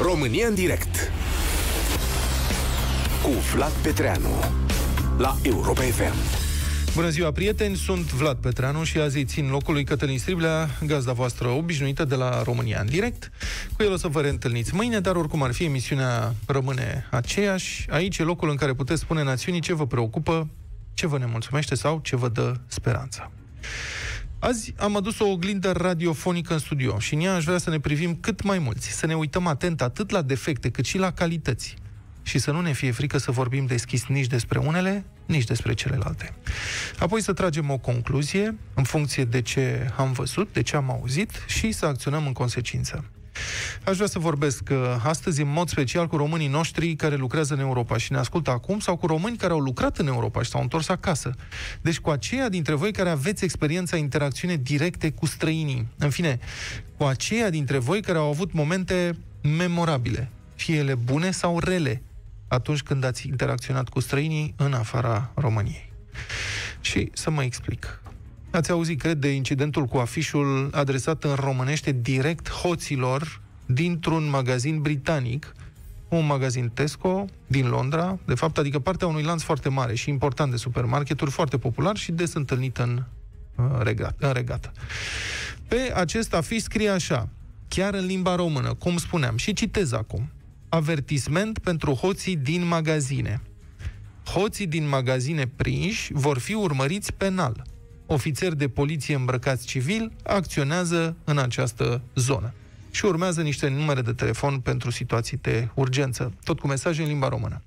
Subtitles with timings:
[0.00, 1.10] România în direct
[3.22, 4.28] Cu Vlad Petreanu
[5.16, 6.14] La Europa FM
[6.94, 7.76] Bună ziua, prieteni!
[7.76, 12.14] Sunt Vlad Petreanu și azi îi țin locul lui Cătălin Striblea, gazda voastră obișnuită de
[12.14, 13.30] la România în direct.
[13.76, 17.86] Cu el o să vă reîntâlniți mâine, dar oricum ar fi, emisiunea rămâne aceeași.
[17.90, 20.48] Aici e locul în care puteți spune națiunii ce vă preocupă,
[20.94, 23.30] ce vă nemulțumește sau ce vă dă speranța.
[24.40, 27.80] Azi am adus o oglindă radiofonică în studio și în ea aș vrea să ne
[27.80, 31.74] privim cât mai mulți, să ne uităm atent atât la defecte cât și la calități
[32.22, 36.34] și să nu ne fie frică să vorbim deschis nici despre unele, nici despre celelalte.
[36.98, 41.30] Apoi să tragem o concluzie în funcție de ce am văzut, de ce am auzit
[41.46, 43.04] și să acționăm în consecință.
[43.84, 47.60] Aș vrea să vorbesc uh, astăzi în mod special cu românii noștri care lucrează în
[47.60, 50.60] Europa și ne ascultă acum sau cu români care au lucrat în Europa și s-au
[50.60, 51.34] întors acasă.
[51.80, 55.88] Deci cu aceia dintre voi care aveți experiența interacțiune directe cu străinii.
[55.98, 56.38] În fine,
[56.96, 62.02] cu aceia dintre voi care au avut momente memorabile, fie ele bune sau rele,
[62.48, 65.92] atunci când ați interacționat cu străinii în afara României.
[66.80, 68.00] Și să mă explic.
[68.50, 75.54] Ați auzit, cred, de incidentul cu afișul adresat în românește direct hoților dintr-un magazin britanic,
[76.08, 80.50] un magazin Tesco din Londra, de fapt, adică partea unui lanț foarte mare și important
[80.50, 83.04] de supermarketuri, foarte popular și des întâlnit în,
[83.56, 84.72] uh, regat, în regată.
[85.68, 87.28] Pe acest afiș scrie așa,
[87.68, 90.30] chiar în limba română, cum spuneam, și citez acum,
[90.68, 93.40] avertisment pentru hoții din magazine.
[94.24, 97.64] Hoții din magazine prinși vor fi urmăriți penal
[98.10, 102.52] ofițeri de poliție îmbrăcați civil acționează în această zonă.
[102.90, 107.28] Și urmează niște numere de telefon pentru situații de urgență, tot cu mesaje în limba
[107.28, 107.62] română.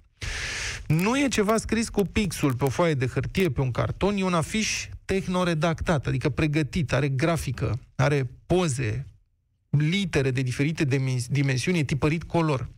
[0.88, 4.24] Nu e ceva scris cu pixul pe o foaie de hârtie, pe un carton, e
[4.24, 9.08] un afiș tehnoredactat, adică pregătit, are grafică, are poze,
[9.70, 10.84] litere de diferite
[11.30, 12.70] dimensiuni, tipărit color.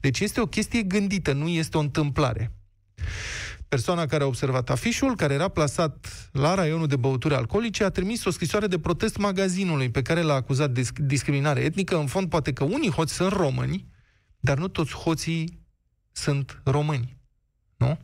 [0.00, 2.52] Deci este o chestie gândită, nu este o întâmplare
[3.68, 8.24] persoana care a observat afișul, care era plasat la raionul de băuturi alcoolice, a trimis
[8.24, 11.96] o scrisoare de protest magazinului pe care l-a acuzat de discriminare etnică.
[11.96, 13.86] În fond, poate că unii hoți sunt români,
[14.40, 15.66] dar nu toți hoții
[16.12, 17.16] sunt români.
[17.76, 17.98] Nu?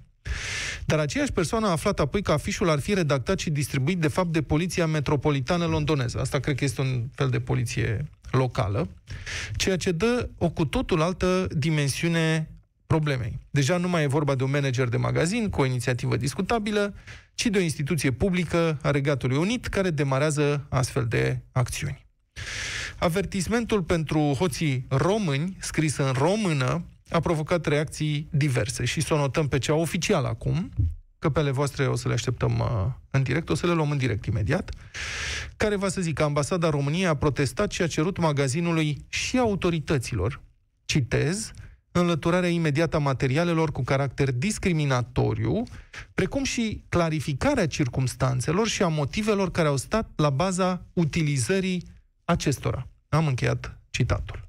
[0.87, 4.33] Dar aceeași persoană a aflat apoi că afișul ar fi redactat și distribuit, de fapt,
[4.33, 6.21] de Poliția Metropolitană Londoneză.
[6.21, 8.89] Asta cred că este un fel de poliție locală,
[9.57, 12.54] ceea ce dă o cu totul altă dimensiune
[12.87, 13.39] problemei.
[13.51, 16.95] Deja nu mai e vorba de un manager de magazin cu o inițiativă discutabilă,
[17.35, 22.07] ci de o instituție publică a Regatului Unit care demarează astfel de acțiuni.
[22.99, 29.49] Avertismentul pentru hoții români, scris în română, a provocat reacții diverse și să o notăm
[29.49, 30.71] pe cea oficială acum,
[31.19, 33.91] că pe ale voastre o să le așteptăm uh, în direct, o să le luăm
[33.91, 34.71] în direct imediat,
[35.57, 40.41] care va să zic că ambasada României a protestat și a cerut magazinului și autorităților,
[40.85, 41.53] citez,
[42.01, 45.63] înlăturarea imediată a materialelor cu caracter discriminatoriu,
[46.15, 51.83] precum și clarificarea circumstanțelor și a motivelor care au stat la baza utilizării
[52.25, 52.89] acestora.
[53.09, 54.49] Am încheiat citatul.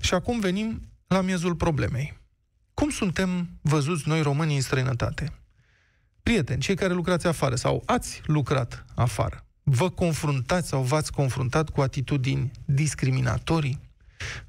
[0.00, 2.18] Și acum venim la miezul problemei.
[2.74, 5.32] Cum suntem văzuți noi românii în străinătate?
[6.22, 11.80] Prieteni, cei care lucrați afară sau ați lucrat afară, vă confruntați sau v-ați confruntat cu
[11.80, 13.89] atitudini discriminatorii?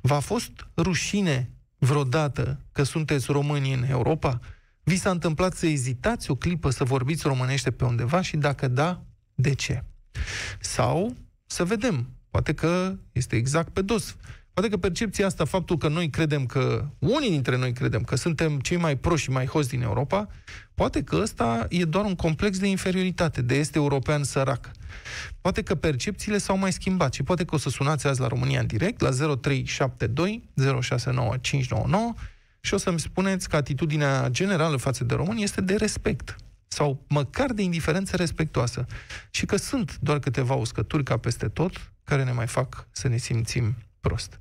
[0.01, 4.39] V-a fost rușine vreodată că sunteți români în Europa?
[4.83, 9.03] Vi s-a întâmplat să ezitați o clipă să vorbiți românește pe undeva și dacă da,
[9.35, 9.83] de ce?
[10.59, 11.15] Sau
[11.45, 14.15] să vedem, poate că este exact pe dos.
[14.53, 18.59] Poate că percepția asta, faptul că noi credem că, unii dintre noi credem că suntem
[18.59, 20.27] cei mai proști și mai hoți din Europa,
[20.73, 24.71] poate că ăsta e doar un complex de inferioritate, de este european sărac.
[25.41, 28.59] Poate că percepțiile s-au mai schimbat și poate că o să sunați azi la România
[28.59, 30.49] în direct, la 0372
[30.81, 32.13] 069599
[32.61, 36.35] și o să-mi spuneți că atitudinea generală față de români este de respect
[36.67, 38.85] sau măcar de indiferență respectoasă
[39.29, 43.17] și că sunt doar câteva uscături ca peste tot care ne mai fac să ne
[43.17, 44.39] simțim prost.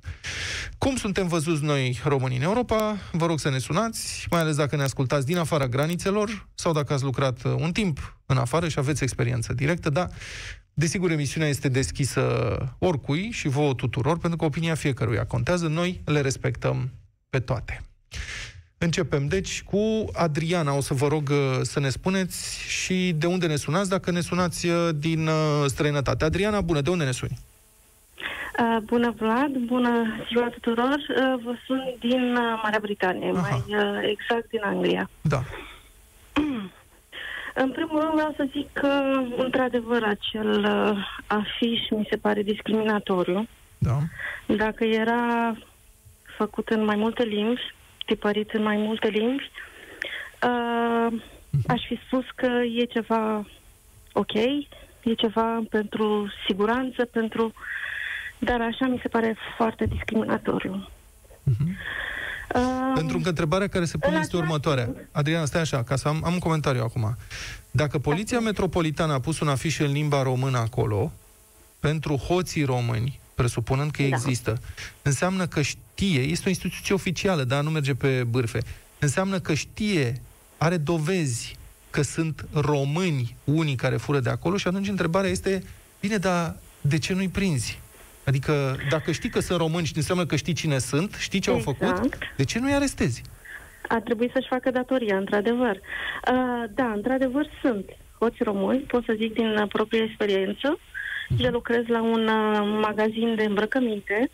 [0.77, 2.97] Cum suntem văzuți noi românii în Europa?
[3.11, 6.93] Vă rog să ne sunați, mai ales dacă ne ascultați din afara granițelor sau dacă
[6.93, 10.09] ați lucrat uh, un timp în afară și aveți experiență directă, dar
[10.73, 15.67] Desigur, emisiunea este deschisă oricui și vouă tuturor, pentru că opinia fiecăruia contează.
[15.67, 16.91] Noi le respectăm
[17.29, 17.81] pe toate.
[18.77, 20.73] Începem, deci, cu Adriana.
[20.73, 24.21] O să vă rog uh, să ne spuneți și de unde ne sunați, dacă ne
[24.21, 25.29] sunați uh, din
[25.65, 26.25] străinătate.
[26.25, 27.39] Adriana, bună, de unde ne suni?
[28.59, 29.57] Uh, bună, Vlad!
[29.57, 30.95] Bună ziua tuturor!
[31.09, 33.49] Uh, vă sunt din uh, Marea Britanie, Aha.
[33.49, 35.09] mai uh, exact din Anglia.
[35.21, 35.41] Da.
[37.53, 43.47] În primul rând vreau să zic că, într-adevăr, acel uh, afiș mi se pare discriminatoriu.
[43.77, 43.97] Da.
[44.45, 45.55] Dacă era
[46.37, 47.61] făcut în mai multe limbi,
[48.05, 49.51] tipărit în mai multe limbi,
[50.43, 51.21] uh,
[51.67, 53.45] aș fi spus că e ceva
[54.13, 57.53] ok, e ceva pentru siguranță, pentru...
[58.43, 60.87] Dar așa mi se pare foarte discriminatoriu.
[62.55, 64.85] Uh, Pentru că întrebarea care se pune în este același următoarea.
[64.85, 67.17] timp- Adriana, stai așa, ca să am, am un comentariu acum.
[67.71, 71.11] Dacă Poliția Metropolitană a pus un afiș în limba română acolo,
[71.79, 74.07] pentru hoții români, presupunând că Da.
[74.07, 74.61] există,
[75.01, 78.59] înseamnă că știe, este o instituție oficială, dar nu merge pe bârfe,
[78.99, 80.21] înseamnă că știe,
[80.57, 81.55] are dovezi
[81.89, 85.63] că sunt români unii care fură de acolo și atunci întrebarea este,
[85.99, 87.79] bine, dar de ce nu-i prinzi?
[88.25, 91.57] Adică, dacă știi că sunt români și înseamnă că știi cine sunt, știi ce au
[91.59, 92.17] făcut, Exact.
[92.35, 93.21] de ce nu-i arestezi?
[93.87, 95.75] Ar trebui să-și facă datoria, într-adevăr.
[95.75, 97.85] Uh, da, într-adevăr sunt
[98.19, 100.79] hoți români, pot să zic din uh, proprie experiență.
[101.37, 104.29] Eu lucrez la un uh, magazin de îmbrăcăminte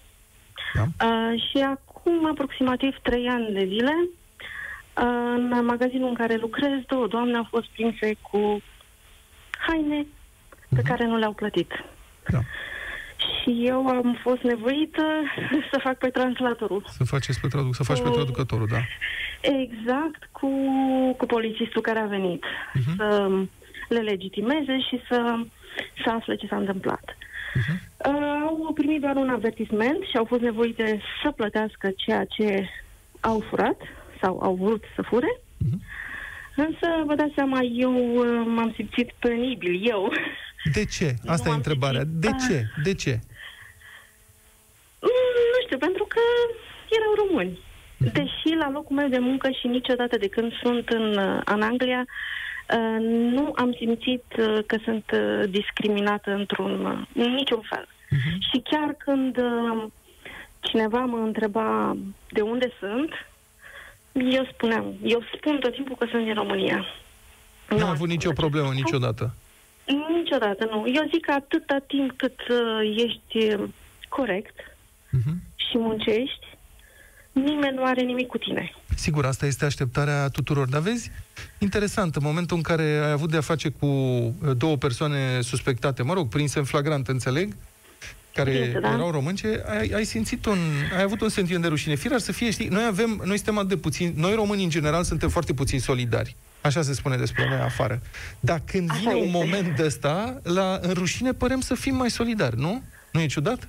[0.73, 1.05] Da?
[1.07, 7.07] uh, și acum aproximativ trei ani de zile, uh, în magazinul în care lucrez, două
[7.07, 8.61] doamne au fost prinse cu
[9.67, 10.05] haine
[10.75, 11.71] pe care nu le-au plătit.
[12.29, 12.39] Da.
[13.47, 15.03] Și eu am fost nevoită
[15.71, 16.83] să fac pe translatorul.
[16.97, 18.13] Să faceți pe traduc, să faci pe Mm.
[18.13, 18.77] traducătorul, da.
[19.41, 20.49] Exact cu,
[21.17, 22.95] cu polițistul care a venit Mhm.
[22.97, 23.29] să
[23.89, 25.35] le legitimeze și să,
[26.03, 27.17] să afle ce s-a întâmplat.
[27.53, 27.81] Mhm.
[28.15, 32.69] Uh, au primit doar un avertisment și au fost nevoite să plătească ceea ce
[33.19, 33.81] au furat
[34.21, 35.39] sau au vrut să fure.
[35.57, 35.81] Mhm.
[36.55, 40.11] Însă, vă dați seama, eu uh, m-am simțit penibil, eu.
[40.73, 41.13] De ce?
[41.25, 41.99] Asta Nu e am întrebarea.
[42.01, 42.13] citit.
[42.19, 42.35] De Ah.
[42.47, 42.65] ce?
[42.83, 43.19] De ce?
[45.69, 46.19] Mm, Nu știu, pentru că
[46.97, 47.59] erau români.
[47.97, 48.11] Mhm.
[48.13, 52.05] Deși la locul meu de muncă și niciodată de când sunt în, uh, în Anglia,
[52.05, 57.87] uh, nu am simțit uh, că sunt uh, discriminată într-un uh, în niciun fel.
[58.09, 58.39] Mhm.
[58.39, 59.83] Și chiar când uh,
[60.59, 61.97] cineva mă întreba
[62.29, 63.11] de unde sunt,
[64.11, 66.85] eu spuneam, eu spun tot timpul că sunt din România.
[67.69, 68.83] Nu am ascund avut nicio acest problemă lucru.
[68.83, 69.33] niciodată.
[70.15, 70.85] Niciodată nu.
[70.93, 73.63] Eu zic că atâta timp cât uh, ești uh,
[74.09, 74.55] corect
[75.09, 75.41] Mhm.
[75.69, 76.45] Și muncești,
[77.31, 78.71] nimeni nu are nimic cu tine.
[78.95, 80.67] Sigur, asta este așteptarea tuturor.
[80.67, 81.11] Dar vezi,
[81.57, 86.13] interesant, în momentul în care ai avut de-a face cu uh, două persoane suspectate, mă
[86.13, 87.55] rog, prinse în flagrant, înțeleg,
[88.33, 88.93] care Prinse, da.
[88.93, 90.57] erau românce, ai, ai simțit un,
[90.95, 91.95] ai avut un sentiment de rușine.
[91.95, 95.03] Firar să fie, știi, noi avem, noi suntem atât de puțin, noi români în general
[95.03, 96.35] suntem foarte puțin solidari.
[96.61, 98.01] Așa se spune despre noi afară.
[98.39, 99.37] Dar când Așa vine un este.
[99.37, 102.83] moment de ăsta, la în rușine părem să fim mai solidari, nu?
[103.11, 103.67] Nu e ciudat?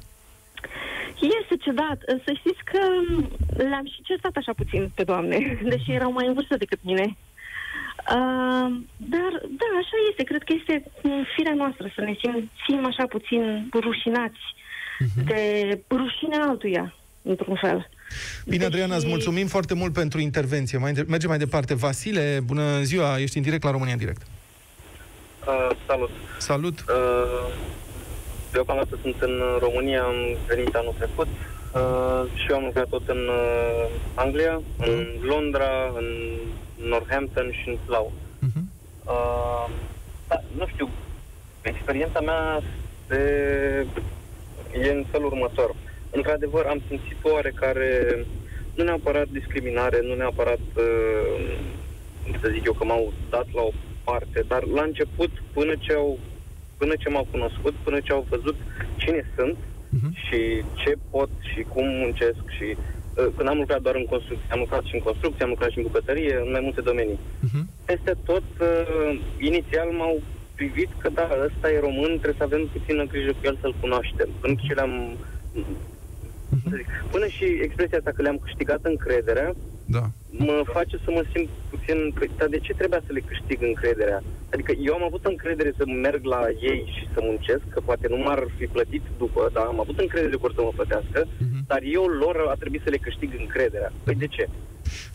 [1.20, 1.98] Este ciudat.
[2.24, 2.80] Să știți că
[3.62, 5.36] le-am și certat așa puțin pe doamne,
[5.72, 7.16] deși erau mai în vârstă decât mine.
[8.16, 10.22] Uh, dar, da, așa este.
[10.22, 14.40] Cred că este în firea noastră să ne simțim așa puțin rușinați
[15.24, 15.42] de
[15.90, 17.88] rușinea altuia, într-un fel.
[18.46, 20.78] Bine, Adriana, îți Deși- mulțumim foarte mult pentru intervenție.
[20.78, 21.74] Mai, mergem mai departe.
[21.74, 24.22] Vasile, bună ziua, ești în direct la România în direct.
[25.46, 26.10] Uh, salut!
[26.38, 26.78] Salut!
[26.78, 27.52] Uh,
[28.52, 33.28] deocamdată sunt în România, am venit anul trecut uh, și eu am lucrat tot în
[33.28, 36.06] uh, Anglia, în Londra, în
[36.88, 38.12] Northampton și în Slough.
[38.46, 38.64] Uh-huh.
[39.04, 39.68] Uh,
[40.28, 40.88] da, nu știu,
[41.62, 42.62] experiența mea
[43.08, 43.22] de...
[44.72, 45.74] e în felul următor.
[46.10, 48.26] Într-adevăr, am simțit o oarecare,
[48.74, 51.56] nu neapărat discriminare, nu neapărat, uh,
[52.40, 53.70] să zic eu, că m-au dat la o
[54.04, 56.18] parte, dar la început, până ce au
[56.80, 58.56] până ce m-au cunoscut, până ce au văzut
[58.96, 59.56] cine sunt
[59.90, 60.10] Mhm.
[60.24, 60.40] și
[60.82, 64.84] ce pot și cum muncesc și uh, când am lucrat doar în construcție, am lucrat
[64.84, 67.18] și în construcție, am lucrat și în bucătărie, în mai multe domenii.
[67.46, 67.64] Uh-huh.
[67.84, 70.22] Peste tot, uh, inițial m-au
[70.54, 74.28] privit că da, ăsta e român, trebuie să avem puțină grijă cu el să-l cunoaștem.
[74.40, 74.94] Până și le-am...
[76.68, 79.54] să zic, Până și expresia asta că le-am câștigat încrederea,
[79.96, 80.04] Da.
[80.30, 81.98] mă face să mă simt puțin...
[82.14, 84.22] că- Dar de ce trebuia să le câștig încrederea?
[84.52, 88.16] Adică eu am avut încredere să merg la ei și să muncesc, că poate nu
[88.16, 91.64] m-ar fi plătit după, dar am avut încredere că vor să mă plătească, Mhm.
[91.66, 93.92] dar eu lor a trebuit să le câștig încrederea.
[94.04, 94.48] Păi de ce?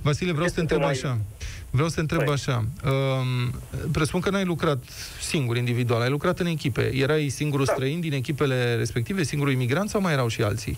[0.01, 1.17] Vasile, vreau să te Este întreb mai- așa.
[1.71, 2.33] Vreau să te întreb Păi.
[2.33, 2.55] așa.
[2.91, 3.51] Um,
[3.91, 4.83] presupun că n-ai lucrat
[5.21, 6.91] singur, individual, ai lucrat în echipe.
[6.95, 7.73] Erai singurul Da.
[7.73, 10.77] străin din echipele respective, singurul imigrant sau mai erau și alții?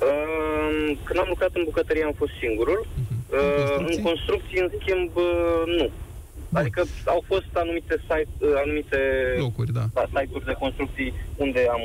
[0.00, 2.86] Uh, Când am lucrat în bucătărie am fost singurul.
[2.96, 3.96] În Uh, construcții?
[3.96, 5.90] În construcții, în schimb, uh, nu.
[6.58, 8.98] Adică au fost anumite site, uh, anumite
[9.38, 9.84] Locuri, da.
[9.94, 11.80] da, site-uri de construcții unde am,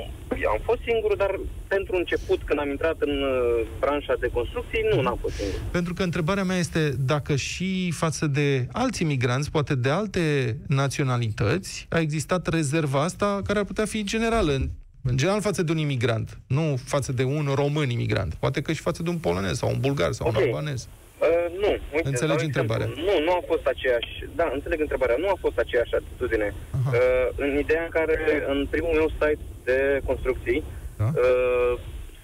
[0.53, 5.01] am fost singur, dar pentru început, când am intrat în uh, branșa de construcții, nu,
[5.01, 5.59] n-am fost singur.
[5.71, 11.85] Pentru că întrebarea mea este dacă și față de alți imigranți, poate de alte naționalități,
[11.89, 14.69] a existat rezerva asta care ar putea fi generală în
[15.03, 18.33] În general față de un imigrant, nu față de un român imigrant.
[18.33, 20.35] Poate că și față de un polonez sau un bulgar sau Ok.
[20.37, 20.87] un albanez.
[21.27, 21.71] Uh, nu.
[21.95, 22.85] Uite, Înțelegi dau întrebarea?
[22.87, 23.11] exemplu.
[23.19, 24.13] Nu, nu a fost aceeași...
[24.39, 25.15] Da, înțeleg întrebarea.
[25.23, 26.53] Nu a fost aceeași atitudine.
[26.77, 26.89] Aha.
[26.93, 28.15] Uh, în ideea în care,
[28.53, 30.63] în primul meu site de construcții,
[30.97, 31.09] Da?
[31.23, 31.73] uh,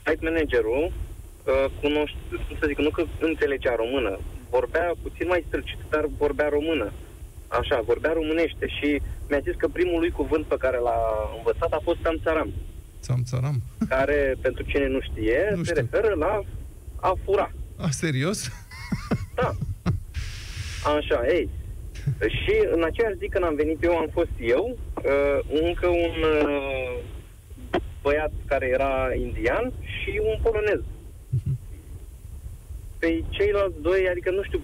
[0.05, 5.77] site managerul uh, cunoște, cum să zic, nu că înțelegea română, vorbea puțin mai străcit,
[5.89, 6.91] dar vorbea română.
[7.47, 10.99] Așa, vorbea românește și mi-a zis că primul lui cuvânt pe care l-a
[11.37, 12.49] învățat a fost tamțaram,
[13.01, 13.55] Țam țaram.
[13.89, 15.75] care, pentru cine nu știe, Nu se știu.
[15.91, 16.41] referă la
[16.95, 17.51] a fura.
[17.77, 18.49] A, serios?
[19.35, 19.51] Da.
[20.97, 21.49] Așa, ei.
[22.27, 26.15] Și în aceeași zi când am venit eu, am fost eu, uh, încă un
[26.45, 26.99] uh,
[28.01, 30.79] băiat care era indian și un polonez.
[32.99, 34.61] Pe ceilalți doi, adică nu știu,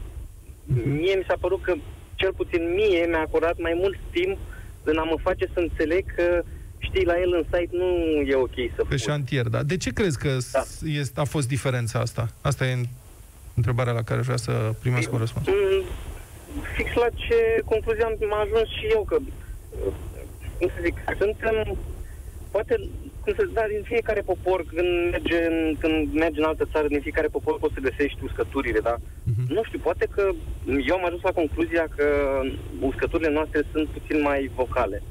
[0.84, 1.74] mie mi s-a părut că
[2.16, 4.38] cel puțin mie mi-a acordat mai mult timp
[4.84, 6.44] în a mă face să înțeleg că,
[6.78, 7.86] știi, la el în site nu
[8.28, 9.02] e ok să Pe furi.
[9.02, 9.64] șantier, da.
[9.64, 10.60] De ce crezi că Da.
[10.62, 12.30] s- este, a fost diferența asta?
[12.42, 12.78] Asta e
[13.62, 14.54] întrebarea la care vreau să
[14.84, 15.46] primesc un răspuns.
[15.48, 15.84] Mm,
[16.76, 17.40] Fix la ce
[17.72, 19.94] concluzie am am ajuns și eu, că, uh,
[20.58, 21.56] cum să zic, suntem,
[22.54, 22.74] poate,
[23.24, 27.02] cum să dar din fiecare popor, când merge, în, când merge în altă țară, din
[27.08, 28.96] fiecare popor poți să găsești uscăturile, da?
[29.32, 29.54] Mhm.
[29.56, 30.24] Nu știu, poate că
[30.90, 32.08] eu am ajuns la concluzia că
[32.90, 35.04] uscăturile noastre sunt puțin mai vocale.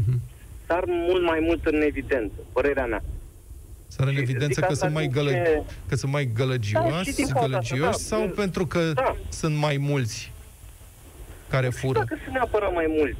[0.00, 0.16] Mhm.
[0.66, 3.02] Sar mult mai mult în evidență, părerea mea.
[3.88, 5.30] Sar în Și evidență zic că asta sunt mai, din gălă...
[5.30, 7.92] ce- că sunt mai Da, gălăgioși, și din cauza asta, gălăgioși da.
[7.92, 9.16] sau pentru că Da.
[9.28, 10.32] sunt mai mulți
[11.48, 11.98] care Nu știu fură?
[11.98, 13.18] dacă sunt neapărat mai mulți.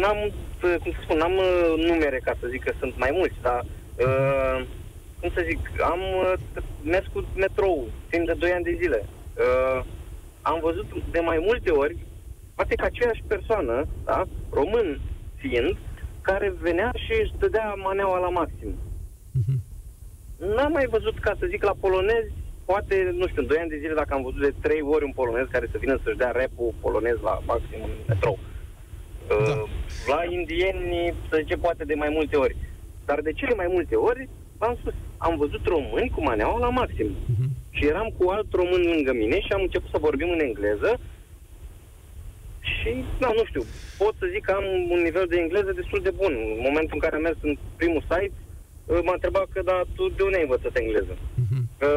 [0.00, 3.36] N-am, uh, cum să spun, n-am uh, numere ca să zic că sunt mai mulți,
[3.42, 3.60] dar,
[4.06, 4.66] uh,
[5.20, 5.58] cum să zic,
[5.92, 6.32] am uh,
[6.84, 9.00] mers cu metrou timp de 2 ani de zile.
[9.06, 9.84] Uh,
[10.42, 11.96] am văzut de mai multe ori,
[12.54, 15.00] poate că aceeași persoană, da, român
[15.36, 15.76] fiind,
[16.20, 18.72] care venea și își dădea maneaua la maxim.
[19.32, 19.60] Mhm.
[20.36, 22.30] N-am mai văzut, ca să zic, la polonezi,
[22.64, 25.12] poate, nu știu, în 2 ani de zile, dacă am văzut de 3 ori un
[25.12, 26.50] polonez care să vină să-și dea rap
[26.80, 28.38] polonez la maxim în metrou.
[29.28, 29.34] Da.
[29.34, 29.62] Uh,
[30.06, 32.56] la indieni, să zice, poate de mai multe ori.
[33.04, 34.28] Dar de cele mai multe ori,
[34.58, 37.10] v-am spus, am văzut români cu maneaua la maxim.
[37.26, 37.48] Mhm.
[37.70, 41.00] Și eram cu alt român lângă mine și am început să vorbim în engleză
[42.60, 43.62] și, da, nu știu,
[43.98, 46.32] pot să zic că am un nivel de engleză destul de bun.
[46.56, 48.45] În momentul în care am mers în primul site, uh,
[49.06, 51.14] m-a întrebat că, da, tu de unde ai învățat engleză?
[51.44, 51.68] Mhm.
[51.78, 51.88] Că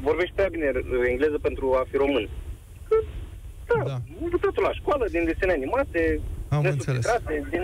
[0.00, 0.82] vorbești prea bine uh,
[1.12, 2.28] engleză pentru a fi român.
[2.88, 2.94] Că,
[3.68, 3.84] da, Da.
[3.88, 3.94] da.
[3.94, 7.60] am învățat la școală, din desene animate, Am nesubtitrate, din...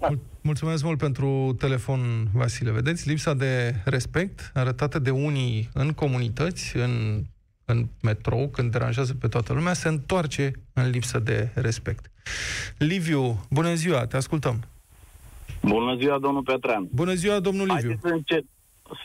[0.00, 0.08] Da.
[0.08, 2.00] Mul- Mulțumesc mult pentru telefon,
[2.32, 2.70] Vasile.
[2.70, 7.22] Vedeți, lipsa de respect arătată de unii în comunități, în,
[7.64, 12.10] în metrou, când deranjează pe toată lumea, se întoarce în lipsă de respect.
[12.78, 14.62] Liviu, bună ziua, te ascultăm.
[15.62, 16.88] Bună ziua, domnul Petrean.
[16.94, 17.74] Bună ziua, domnul Liviu.
[17.82, 18.46] Haideți să, înce-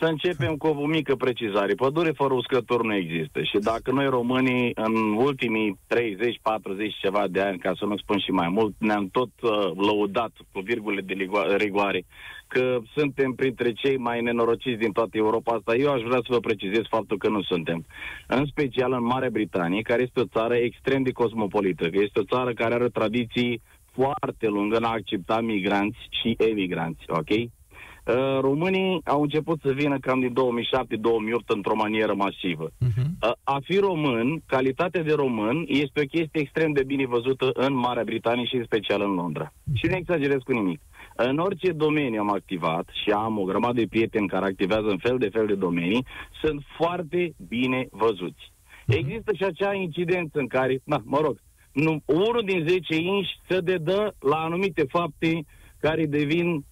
[0.00, 1.74] să începem cu o mică precizare.
[1.74, 7.40] Pădure fără uscători nu există și dacă noi românii în ultimii 30, 40 ceva de
[7.40, 11.14] ani, ca să nu spun și mai mult, ne-am tot uh, lăudat cu virgule de
[11.14, 12.04] ligo- rigoare
[12.48, 16.38] că suntem printre cei mai nenorociți din toată Europa asta, eu aș vrea să vă
[16.40, 17.86] precizez faptul că nu suntem.
[18.26, 22.36] În special în Marea Britanie, care este o țară extrem de cosmopolită, că este o
[22.36, 23.62] țară care are tradiții
[23.98, 27.30] foarte lungă în a accepta migranți și emigranți, ok?
[27.30, 32.68] Uh, românii au început să vină cam din 2007-2008 într-o manieră masivă.
[32.68, 33.08] Uh-huh.
[33.22, 37.74] Uh, A fi român, calitatea de român, este o chestie extrem de bine văzută în
[37.74, 39.52] Marea Britanie și în special în Londra.
[39.74, 40.80] Și nu exagerez cu nimic.
[41.16, 45.18] În orice domeniu am activat și am o grămadă de prieteni care activează în fel
[45.18, 46.04] de fel de domenii,
[46.42, 48.52] sunt foarte bine văzuți.
[48.86, 51.38] Există și acea incidență în care, na, mă rog,
[51.84, 55.44] nu, unul din 10 inși se dedă la anumite fapte
[55.80, 56.64] care devin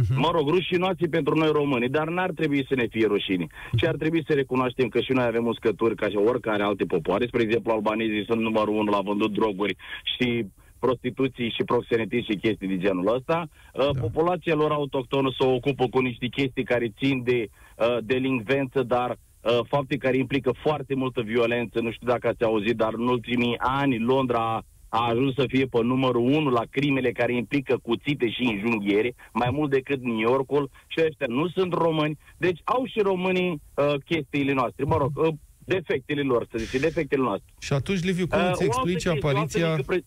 [0.00, 0.16] Uh-huh.
[0.16, 3.46] mă rog, rușinoase pentru noi români, dar n-ar trebui să ne fie rușini.
[3.76, 7.26] Și ar trebui să recunoaștem că și noi avem uscături ca și oricare alte popoare.
[7.26, 9.76] Spre exemplu, albanezii sunt numărul unu la vândut droguri
[10.16, 10.46] și
[10.78, 13.48] prostituții și proxenetism și chestii de genul ăsta.
[13.74, 13.90] Da.
[14.00, 19.58] Populația lor autohtonă se ocupă cu niște chestii care țin de uh, delincvență, dar uh,
[19.68, 21.80] fapte care implică foarte multă violență.
[21.80, 25.82] Nu știu dacă ați auzit, dar în ultimii ani Londra a ajuns să fie pe
[25.82, 31.04] numărul 1 la crimele care implică cuțite și înjunghiere, mai mult decât New Yorkul, și
[31.06, 35.34] ăștia nu sunt români, deci au și românii uh, chestiile noastre, mă rog, uh,
[35.64, 37.52] defectele lor, să zicem, defectele noastre.
[37.58, 39.70] Și atunci, Liviu, cum Uh, îți o altă explici chestie, o altă apariția...
[39.70, 40.04] mică pre-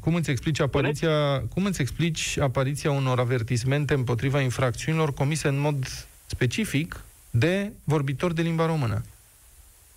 [0.00, 5.86] Cum îți explici apariția, cum îți explici apariția unor avertismente împotriva infracțiunilor comise în mod
[6.26, 9.00] specific de vorbitori de limba română?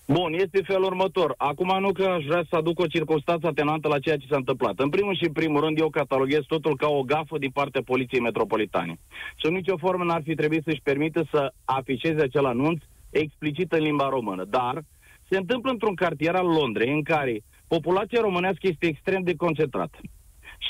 [0.08, 1.34] Bun, este felul următor.
[1.38, 4.80] Acum nu că aș vrea să aduc o circunstanță atenantă la ceea ce s-a întâmplat.
[4.80, 8.22] În primul și în primul rând, eu cataloghez totul ca o gafă din partea Poliției
[8.22, 9.00] Metropolitane.
[9.36, 13.80] Și în nicio formă n-ar fi trebuit să-și permită să afișeze acel anunț explicit în
[13.80, 14.44] limba română.
[14.44, 14.84] Dar
[15.30, 19.98] se întâmplă într-un cartier al Londrei în care populația românească este extrem de concentrată.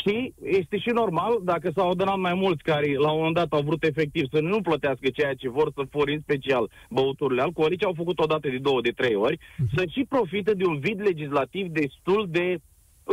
[0.02, 3.62] Și este și normal, dacă s-au adunat mai mulți care la un moment dat au
[3.62, 7.94] vrut efectiv să nu plătească ceea ce vor să furi, în special băuturile alcoolice, au
[7.96, 9.40] făcut o dată de două, de trei ori,
[9.76, 12.58] să și profită de un vid legislativ destul de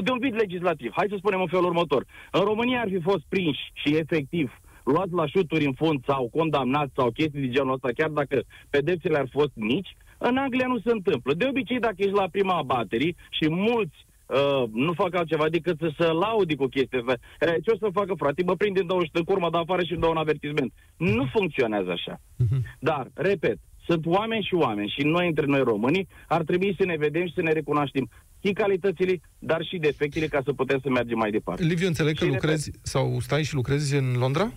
[0.02, 0.92] de un vid legislativ.
[0.94, 2.06] Hai să spunem în felul următor.
[2.30, 6.92] În România ar fi fost prinși și efectiv luați la șuturi în fund sau condamnați
[6.96, 10.90] sau chestii de genul ăsta, chiar dacă pedepsele ar fost mici, în Anglia nu se
[10.90, 11.34] întâmplă.
[11.34, 15.92] De obicei, dacă ești la prima abaterii și mulți uh, nu fac altceva decât să
[15.98, 17.16] se laudi cu chestia asta.
[17.40, 18.42] E, ce o să facă, frate?
[18.42, 20.72] Mă prind în două în curma, dar afară și îmi dau un avertisment.
[20.96, 22.20] Nu funcționează așa.
[22.20, 22.60] Uh-huh.
[22.78, 26.96] Dar, repet, sunt oameni și oameni și noi între noi românii ar trebui să ne
[26.98, 28.10] vedem și să ne recunoaștem
[28.44, 31.64] și calitățile, dar și defectele ca să putem să mergem mai departe.
[31.64, 34.52] Liviu, înțeleg că lucrezi repet, sau stai și lucrezi în Londra?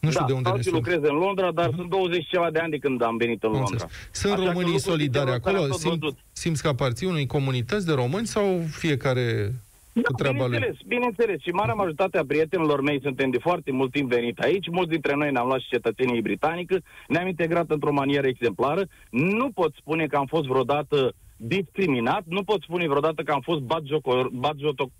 [0.00, 1.74] Nu știu da, de unde ne lucrez în Londra, dar uh-huh.
[1.76, 3.86] sunt 20 ceva de ani de când am venit în Londra.
[4.10, 5.72] Sunt Așa românii solidari acolo?
[5.72, 9.52] Sim, simți că aparții unei comunități de români sau fiecare
[9.92, 10.88] da, cu treaba bineînțeles, lui?
[10.88, 11.40] bineînțeles.
[11.40, 14.68] Și marea majoritate a prietenilor mei suntem de foarte mult timp venit aici.
[14.68, 16.80] Mulți dintre noi ne-am luat și cetățenii britanică.
[17.08, 18.86] Ne-am integrat într-o manieră exemplară.
[19.10, 22.22] Nu pot spune că am fost vreodată discriminat.
[22.26, 23.60] Nu pot spune vreodată că am fost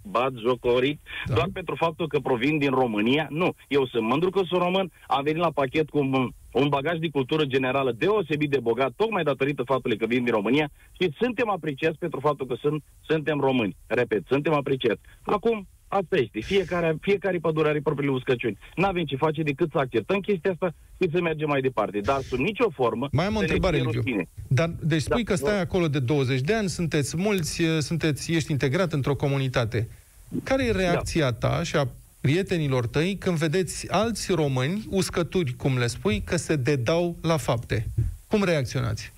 [0.02, 1.34] batjocorit da.
[1.34, 3.26] doar pentru faptul că provin din România.
[3.30, 6.98] Nu, eu sunt mândru că sunt român, am venit la pachet cu un, un bagaj
[6.98, 11.50] de cultură generală deosebit de bogat, tocmai datorită faptului că vin din România și suntem
[11.50, 13.76] apreciați pentru faptul că sunt, suntem români.
[13.86, 15.00] Repet, suntem apreciați.
[15.22, 16.40] Acum, Asta este.
[16.40, 18.58] Fiecare, fiecare pădure are propriile uscăciuni.
[18.76, 21.98] N-avem ce face decât să acceptăm chestia asta și să mergem mai departe.
[21.98, 23.08] Dar sub nicio formă...
[23.12, 24.28] Mai am o întrebare, Liviu.
[24.48, 28.50] Dar, deci spui da, că stai acolo de 20 de ani, sunteți mulți, sunteți, ești
[28.50, 29.88] integrat într-o comunitate.
[30.42, 31.48] Care e reacția da.
[31.48, 31.88] ta și a
[32.20, 37.86] prietenilor tăi când vedeți alți români, uscături, cum le spui, că se dedau la fapte?
[38.26, 39.12] Cum reacționați?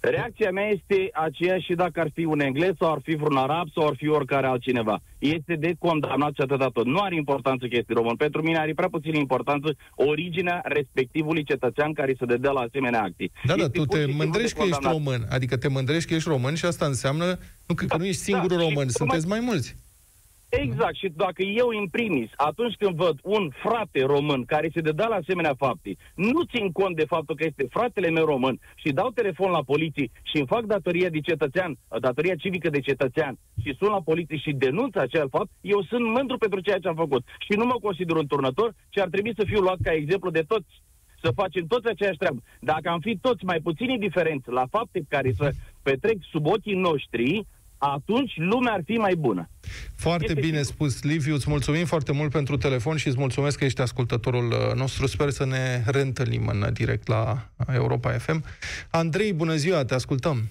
[0.00, 3.68] Reacția mea este aceeași și dacă ar fi un englez sau ar fi vreun arab
[3.74, 5.00] sau ar fi oricare altcineva.
[5.18, 6.86] Este de condamnat și atâta tot.
[6.86, 8.16] Nu are importanță că este român.
[8.16, 13.30] Pentru mine are prea puțină importanță originea respectivului cetățean care se dedea la asemenea acte.
[13.44, 15.26] Da, da, tu te mândrești că ești român.
[15.30, 18.22] Adică te mândrești că ești român și asta înseamnă nu, că, da, că nu ești
[18.22, 19.76] singurul da, român, sunteți mai mulți.
[20.50, 20.94] Exact.
[20.94, 25.14] Și dacă eu, în primis, atunci când văd un frate român care se dă la
[25.14, 29.50] asemenea fapte, nu țin cont de faptul că este fratele meu român și dau telefon
[29.50, 34.00] la poliție și îmi fac datoria de cetățean, datoria civică de cetățean și sun la
[34.00, 37.24] poliție și denunț acel fapt, eu sunt mândru pentru ceea ce am făcut.
[37.38, 40.44] Și nu mă consider un turnător, ci ar trebui să fiu luat ca exemplu de
[40.48, 40.82] toți
[41.22, 42.40] să facem toți aceeași treabă.
[42.60, 47.46] Dacă am fi toți mai puțini diferenți la fapte care să petrec sub ochii noștri,
[47.80, 49.48] atunci lumea ar fi mai bună.
[49.96, 51.34] Foarte este bine spus, Liviu.
[51.34, 55.06] Îți mulțumim foarte mult pentru telefon și îți mulțumesc că ești ascultătorul uh, nostru.
[55.06, 58.44] Sper să ne reîntâlnim în direct la Europa FM.
[58.90, 60.48] Andrei, bună ziua, te ascultăm.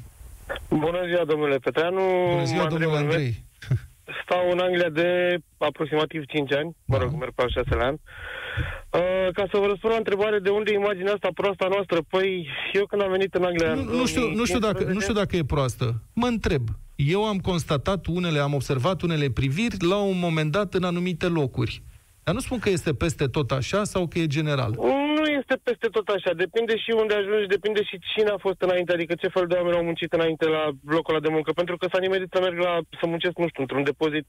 [0.70, 2.02] Bună ziua, domnule Petreanu.
[2.32, 3.44] Bună ziua, Andrei domnule Andrei.
[4.24, 7.04] Stau în Anglia de aproximativ 5 ani, mă da.
[7.04, 7.94] rog, merg pe al șaselea an.
[7.94, 12.48] Uh, ca să vă răspund la întrebare de unde e imaginea asta proasta noastră, păi
[12.74, 13.74] eu când am venit în Anglia...
[13.74, 16.02] Nu, nu, știu, nu, știu dacă, nu știu dacă e proastă.
[16.14, 16.62] Mă întreb.
[17.08, 21.82] Eu am constatat unele, am observat unele priviri la un moment dat în anumite locuri.
[22.24, 24.72] Dar nu spun că este peste tot așa sau că e general.
[25.18, 26.32] Nu este peste tot așa.
[26.34, 29.78] Depinde și unde ajungi, depinde și cine a fost înainte, adică ce fel de oameni
[29.78, 30.64] au muncit înainte la
[30.96, 31.52] locul ăla de muncă.
[31.52, 34.28] Pentru că s-a nimerit să merg la, să muncesc, nu știu, într-un depozit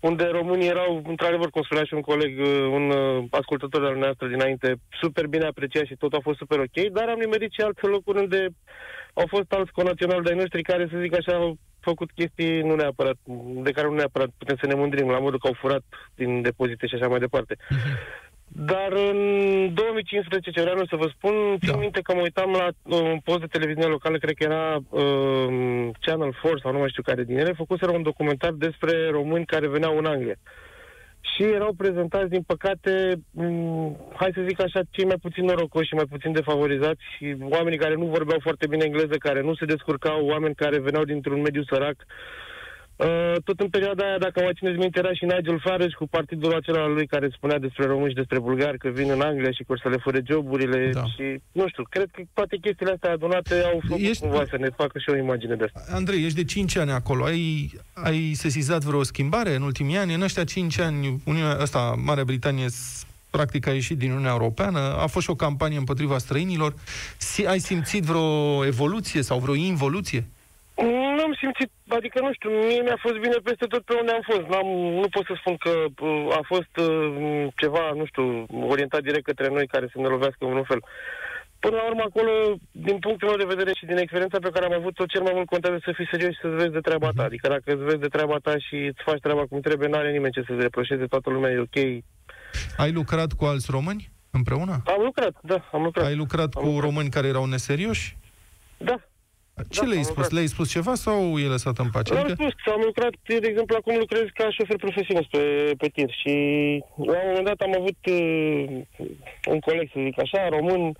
[0.00, 4.26] unde românii erau, într-adevăr, cum spunea și un coleg, uh, un uh, ascultător al noastră
[4.26, 4.68] dinainte,
[5.00, 8.18] super bine apreciat și tot a fost super ok, dar am nimerit și alte locuri
[8.18, 8.48] unde
[9.20, 11.58] au fost alți conaționali de noștri care, să zic așa, au
[11.90, 13.18] făcut chestii nu neapărat,
[13.66, 16.86] de care nu neapărat putem să ne mândrim, la modul că au furat din depozite
[16.86, 17.54] și așa mai departe.
[17.70, 17.92] Mhm.
[18.72, 19.20] Dar în
[19.74, 21.78] 2015, ce vreau să vă spun, țin da.
[21.84, 26.32] minte că mă uitam la un post de televiziune locală, cred că era uh, Channel
[26.42, 29.98] 4 sau nu mai știu care din ele, făcuseră un documentar despre români care veneau
[29.98, 30.36] în Anglia.
[30.38, 30.69] Uh,
[31.40, 35.94] și erau prezentați, din păcate, m- hai să zic așa, cei mai puțin norocoși și
[35.94, 37.04] mai puțin defavorizați,
[37.40, 41.40] oamenii care nu vorbeau foarte bine engleză, care nu se descurcau, oameni care veneau dintr-un
[41.40, 41.96] mediu sărac,
[43.00, 46.54] Uh, tot în perioada aia, dacă mai țineți minte, era și Nigel Farage cu partidul
[46.54, 49.74] acela lui care spunea despre români și despre bulgari că vin în Anglia și că
[49.82, 51.04] să le fure joburile da.
[51.04, 54.22] și, nu știu, cred că toate chestiile astea adunate au făcut ești...
[54.22, 55.94] cumva să ne facă și o imagine de asta.
[55.94, 57.24] Andrei, ești de 5 ani acolo.
[57.24, 60.14] Ai, ai sesizat vreo schimbare în ultimii ani?
[60.14, 62.66] În ăștia 5 ani, Uniunea asta, Marea Britanie
[63.30, 66.74] practic a ieșit din Uniunea Europeană, a fost și o campanie împotriva străinilor.
[67.16, 70.26] Si, ai simțit vreo evoluție sau vreo involuție?
[71.40, 74.24] Nu am simțit, adică nu știu, mie mi-a fost bine peste tot pe unde am
[74.30, 74.46] fost.
[74.52, 74.68] N-am,
[75.02, 75.72] nu pot să spun că
[76.08, 80.42] uh, a fost uh, ceva, nu știu, orientat direct către noi care să ne lovească
[80.44, 80.80] în un fel.
[81.58, 82.32] Până la urmă, acolo,
[82.70, 85.48] din punctul meu de vedere și din experiența pe care am avut-o, cel mai mult
[85.48, 87.22] contează să fii serios și să-ți vezi de treaba ta.
[87.22, 90.32] Adică dacă îți vezi de treaba ta și îți faci treaba cum trebuie, n-are nimeni
[90.32, 91.78] ce să-ți reproșeze, toată lumea e ok.
[92.76, 94.82] Ai lucrat cu alți români împreună?
[94.86, 96.04] Am lucrat, da, am lucrat.
[96.06, 96.84] Ai lucrat am cu lucrat.
[96.84, 98.16] români care erau neserioși?
[98.76, 98.96] Da,
[99.68, 100.14] Ce Da, le-ai am spus?
[100.16, 100.30] lucrat.
[100.30, 102.12] Le-ai spus ceva sau e lăsat în pace?
[102.12, 106.10] Am Adică, spus, am lucrat, de exemplu, acum lucrez ca șofer profesionist pe, pe tir
[106.22, 106.34] și
[106.96, 109.08] la un moment dat am avut uh,
[109.52, 110.92] un coleg, să zic așa, român,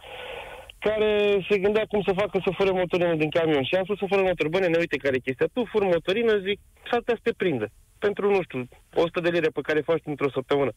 [0.79, 1.11] care
[1.49, 3.63] se gândea cum să facă să fure motorină din camion.
[3.65, 4.49] Și am spus să fură motor.
[4.49, 5.47] Bă, ne uite care e chestia.
[5.53, 6.59] Tu furi motorină, zic,
[6.91, 7.67] s-ar putea să te prindă.
[7.99, 10.73] Pentru, nu știu, 100 de lire pe care faci într-o săptămână.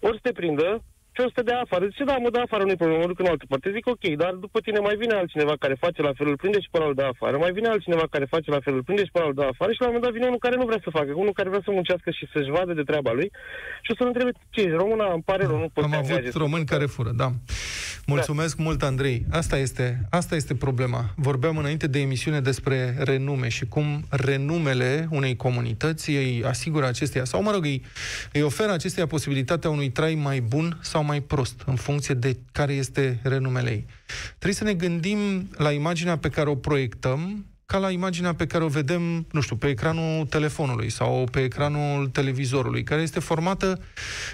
[0.00, 0.82] Ori să te prindă,
[1.14, 1.84] și o să te dea afară.
[1.92, 3.74] Zice, da, mă dă afară, nu-i problemă, mă duc în altă parte.
[3.76, 6.68] Zic, ok, dar după tine mai vine altcineva care face la fel, îl prinde și
[6.70, 7.36] pe ăla îl dă afară.
[7.44, 9.70] Mai vine altcineva care face la fel, îl prinde și pe ăla îl dă afară.
[9.72, 11.62] Și la un moment dat vine unul care nu vrea să facă, unul care vrea
[11.64, 13.28] să muncească și să-și vadă de treaba lui.
[13.84, 16.10] Și o să-l întrebe, ce ești româna, îmi pare rău, nu pot am să avut
[16.10, 17.28] angajez." români care fură, da.
[18.06, 19.26] Mulțumesc mult, Andrei.
[19.30, 21.04] Asta este, asta este problema.
[21.16, 27.42] Vorbeam înainte de emisiune despre renume și cum renumele unei comunități îi asigură acesteia, sau
[27.42, 27.82] mă rog, îi,
[28.32, 32.72] îi oferă acesteia posibilitatea unui trai mai bun sau mai prost, în funcție de care
[32.72, 33.86] este renumele ei.
[34.28, 38.64] Trebuie să ne gândim la imaginea pe care o proiectăm ca la imaginea pe care
[38.64, 43.80] o vedem, nu știu, pe ecranul telefonului sau pe ecranul televizorului, care este formată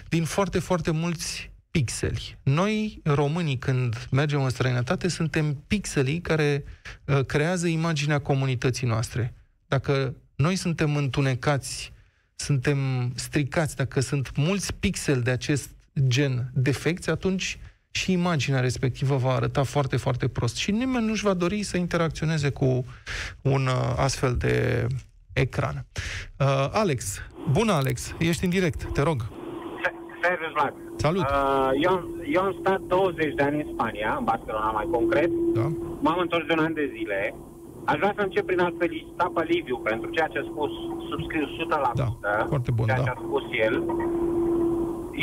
[0.09, 2.39] din foarte, foarte mulți pixeli.
[2.43, 6.65] Noi, românii, când mergem în străinătate, suntem pixelii care
[7.05, 9.35] uh, creează imaginea comunității noastre.
[9.67, 11.93] Dacă noi suntem întunecați,
[12.35, 12.79] suntem
[13.15, 15.71] stricați, dacă sunt mulți pixeli de acest
[16.07, 17.59] gen defecți, atunci
[17.91, 20.57] și imaginea respectivă va arăta foarte, foarte prost.
[20.57, 22.85] Și nimeni nu-și va dori să interacționeze cu
[23.43, 24.87] un uh, astfel de
[25.33, 25.87] ecran.
[26.39, 29.27] Uh, Alex, bună Alex, ești în direct, te rog.
[30.23, 30.75] Servus, Vlad.
[30.97, 31.23] Salut.
[31.23, 35.31] Uh, eu, am- eu am stat 20 de ani în Spania, în Barcelona mai concret.
[35.55, 35.67] Da?
[36.01, 37.35] M-am întors de un an de zile.
[37.85, 40.71] Aș vrea să încep prin a-l felicita pe Liviu pentru ceea ce a spus,
[41.11, 41.93] subscriu 100%.
[41.95, 43.03] Da, foarte bun, ceea da.
[43.03, 43.75] ce a spus el.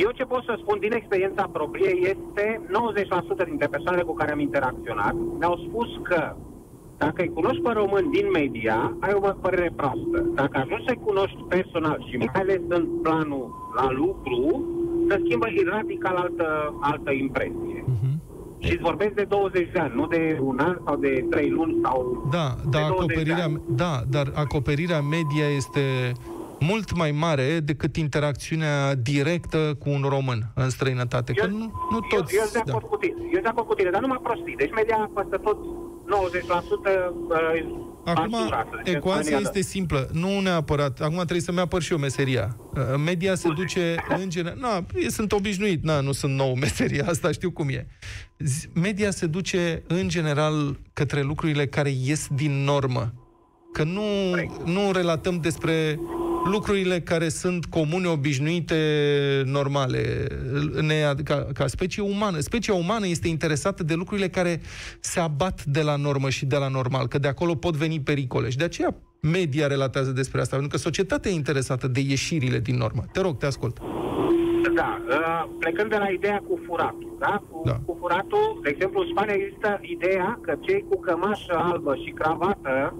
[0.03, 2.61] Eu ce pot să spun din experiența proprie este
[3.43, 6.35] 90% dintre persoanele cu care am interacționat mi-au spus că
[6.97, 10.17] dacă îi cunoști pe români din media, ai o părere proastă.
[10.33, 14.65] Dacă ajungi să-i cunoști personal și mai ales în planul la lucru,
[15.07, 17.83] să schimbă radical altă, altă impresie.
[17.85, 18.21] Mhm.
[18.59, 21.79] Și îți vorbesc de 20 de ani, nu de un an sau de 3 luni
[21.83, 22.27] sau...
[22.31, 23.61] Da, de dar 20 de acoperirea, ani.
[23.67, 26.11] da, dar acoperirea media este
[26.59, 31.33] mult mai mare decât interacțiunea directă cu un român în străinătate.
[31.33, 32.35] Că nu, nu toți...
[32.35, 32.71] Eu, eu sunt de da.
[32.71, 34.55] acord cu tine, eu sunt de acord cu tine, dar nu mă prostii.
[34.57, 35.59] Deci media peste tot 90%
[36.07, 39.49] uh, Acum, basura, să zicem, ecuația spaniolă.
[39.53, 40.09] este simplă.
[40.13, 40.99] Nu neapărat.
[41.01, 42.57] Acum trebuie să-mi apăr și eu meseria.
[42.75, 44.57] Uh, Media se duce în general...
[44.59, 45.83] Na, eu sunt obișnuit.
[45.83, 47.87] Na, nu sunt nou meseria asta, știu cum e.
[48.39, 53.13] Z- Media se duce în general către lucrurile care ies din normă.
[53.73, 54.01] Că nu,
[54.65, 55.99] nu relatăm despre
[56.51, 58.75] lucrurile care sunt comune, obișnuite,
[59.45, 60.27] normale,
[60.81, 62.39] ne, ca, ca specie umană.
[62.39, 64.61] Specia umană este interesată de lucrurile care
[64.99, 68.49] se abat de la normă și de la normal, că de acolo pot veni pericole.
[68.49, 72.77] Și de aceea media relatează despre asta, pentru că societatea e interesată de ieșirile din
[72.77, 73.03] normă.
[73.11, 73.77] Te rog, te ascult.
[74.75, 77.43] Da, uh, plecând de la ideea cu furatul, da?
[77.49, 77.79] Cu, Da.
[77.85, 82.93] cu furatul, de exemplu, în Spania există ideea că cei cu cămașă albă și cravată,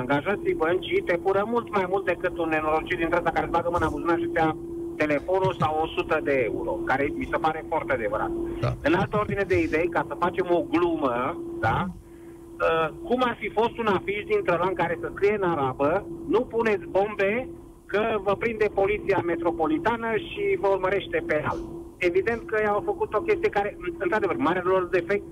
[0.00, 3.68] angajații băncii, te fură mult mai mult decât un nenorocit dintre ăsta care îți bagă
[3.72, 4.56] mâna în buzunar și ți-a
[4.96, 8.30] telefonul sau 100 de euro, care mi se pare foarte adevărat.
[8.60, 8.72] Da.
[8.82, 11.16] În altă ordine de idei, ca să facem o glumă,
[11.60, 11.86] da?
[11.88, 16.40] Uh, cum ar fi fost un afiș dintr-o în care să scrie în arabă, nu
[16.40, 17.48] puneți bombe
[17.86, 21.58] că vă prinde poliția metropolitană și vă urmărește penal.
[21.96, 25.22] Evident că ei au făcut o chestie care, într-adevăr, marele lor defect,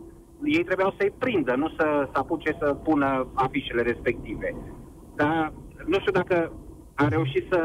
[0.44, 4.54] ei trebuiau să-i prindă, nu să, să apuce să pună afișele respective.
[5.16, 5.52] Dar
[5.86, 6.52] nu știu dacă
[6.94, 7.58] a reușit să...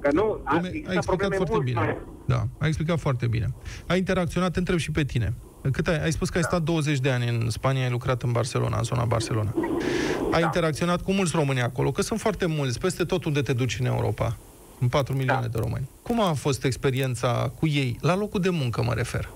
[0.00, 1.80] Că nu, a, Ai există explicat probleme foarte mult bine.
[1.80, 1.98] mai...
[2.26, 3.54] Da, ai explicat foarte bine.
[3.86, 5.32] Ai interacționat, te întreb și pe tine.
[5.72, 8.32] Cât ai, ai spus că ai stat 20 de ani în Spania, ai lucrat în
[8.32, 9.54] Barcelona, în zona Barcelona.
[10.32, 10.46] Ai Da.
[10.46, 13.86] interacționat cu mulți români acolo, că sunt foarte mulți, peste tot unde te duci în
[13.86, 14.36] Europa.
[14.80, 15.88] În 4 milioane de români.
[16.02, 17.98] Cum a fost experiența cu ei?
[18.00, 19.28] La locul de muncă mă refer.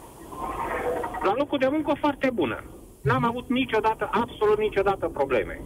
[1.24, 2.64] La locul de muncă foarte bună.
[3.06, 5.60] N-am avut niciodată, absolut niciodată probleme.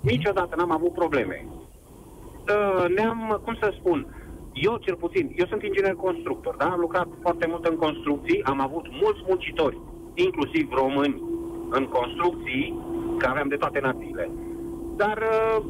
[0.00, 1.46] Niciodată n-am avut probleme.
[1.46, 4.06] Uh, Ne-am, cum să spun,
[4.52, 6.64] eu cel puțin, eu sunt inginer constructor, da?
[6.64, 9.78] Am lucrat foarte mult în construcții, am avut mulți muncitori,
[10.14, 11.22] inclusiv români,
[11.70, 12.78] în construcții,
[13.18, 14.30] că aveam de toate națiile.
[14.96, 15.64] Dar uh,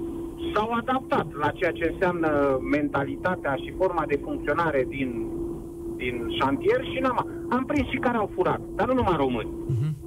[0.54, 5.26] s-au adaptat la ceea ce înseamnă mentalitatea și forma de funcționare din,
[5.96, 9.50] din șantier și n-am, am prins și care au furat, dar nu numai români.
[9.66, 10.03] Mhm.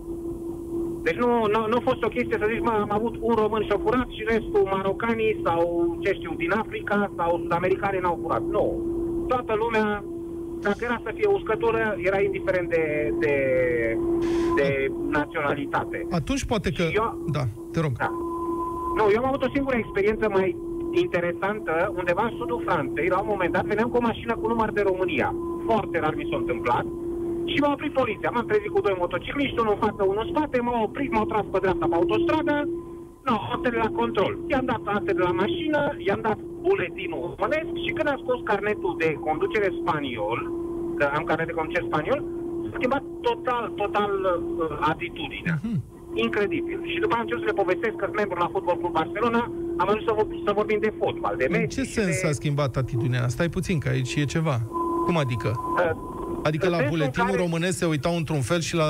[1.07, 3.63] Deci nu, nu, nu a fost o chestie să zici, mă, am avut un român
[3.67, 5.61] și-a furat și restul marocanii sau,
[6.03, 8.43] ce știu, din Africa sau sud-americani n-au furat.
[8.57, 8.65] Nu.
[9.27, 10.03] Toată lumea,
[10.67, 13.33] dacă era să fie uscătură, era indiferent de, de,
[14.55, 14.67] de
[15.19, 15.97] naționalitate.
[16.11, 16.83] Atunci poate că...
[16.83, 17.91] Și eu- Da, te rog.
[17.97, 18.09] Da.
[18.97, 20.55] Nu, eu am avut o singură experiență mai
[21.03, 24.71] interesantă, undeva în sudul Franței, la un moment dat veneam cu o mașină cu număr
[24.71, 25.35] de România.
[25.65, 26.85] Foarte rar mi s-a întâmplat.
[27.51, 28.29] Și m-a oprit poliția.
[28.33, 31.45] M-am trezit cu doi motocicliști, unul în față, unul în spate, m-au oprit, m-au tras
[31.51, 32.55] pe dreapta pe autostradă,
[33.27, 34.31] no, altele la control.
[34.51, 38.93] I-am dat astea de la mașină, i-am dat buletinul românesc și când am scos carnetul
[39.03, 40.39] de conducere spaniol,
[40.97, 42.19] că am carnet de conducere spaniol,
[42.63, 45.57] s-a schimbat total, total uh, atitudinea.
[45.63, 45.79] Mhm.
[46.25, 46.79] Incredibil.
[46.91, 49.41] Și după am început să le povestesc că sunt membru la Fotbal Club Barcelona,
[49.81, 51.73] am ajuns să, vor- să vorbim de fotbal, de În meci.
[51.73, 53.27] ce și sens de, s-a schimbat atitudinea?
[53.27, 54.57] Stai puțin, că aici e ceva.
[55.05, 55.49] Cum adică?
[55.57, 55.91] Uh,
[56.43, 58.89] Adică În la sensul în buletinul care- românesc se uitau într-un fel și la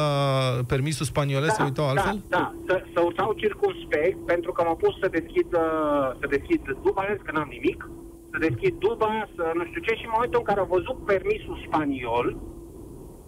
[0.68, 2.22] permisul spaniolesc se uitau altfel?
[2.30, 2.54] Da, da.
[2.68, 7.20] Să, să uitau circumspect, pentru că m-am pus să deschid, uh, să deschid duba, ales
[7.26, 7.90] că n-am nimic,
[8.32, 11.58] să deschid duba, să nu știu ce, și în momentul în care au văzut permisul
[11.68, 12.28] spaniol,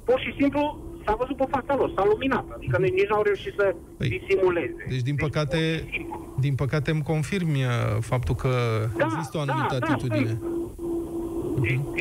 [0.07, 0.61] pur și simplu
[1.05, 3.65] s-a văzut pe fața lor, s-a luminat, adică nici nici n-au reușit să
[3.97, 4.81] Păi, disimuleze.
[4.89, 6.35] Deci, din păcate, pur și simplu.
[6.39, 7.71] din păcate îmi confirmi uh,
[8.11, 8.51] faptul că
[8.97, 10.39] Da, există o anumită da, da, atitudine.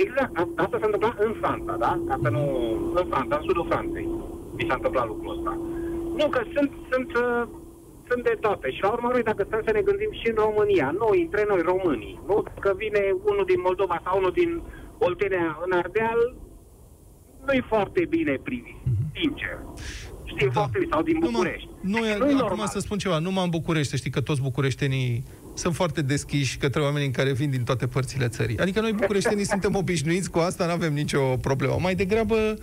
[0.05, 1.93] Exact, a- asta s-a întâmplat în Franța, da?
[2.09, 2.43] Ca să nu...
[3.01, 4.07] În Franța, în sudul Franței.
[4.57, 5.53] Mi s-a întâmplat lucrul ăsta.
[6.19, 7.43] Nu, că sunt, sunt, uh,
[8.09, 8.71] sunt de toate.
[8.71, 11.61] Și la urmă, noi, dacă stăm să ne gândim și în România, noi, între noi,
[11.73, 12.37] românii, nu?
[12.65, 14.51] Că vine unul din Moldova sau unul din
[14.99, 16.21] Oltenia în Ardeal,
[17.47, 18.77] nu-i foarte bine privit,
[19.19, 19.57] sincer.
[20.25, 21.25] Știi, foarte bine, sau din Mhm.
[21.25, 21.69] Numai- București.
[21.81, 22.67] Nu, e, Nu-i acum normal.
[22.67, 25.23] să spun ceva, numai în București, să știi că toți bucureștenii
[25.59, 28.59] sunt foarte deschiși către oamenii care vin din toate părțile țării.
[28.59, 31.77] Adică noi bucureștenii suntem obișnuiți cu asta, nu avem nicio problemă.
[31.81, 32.55] Mai degrabă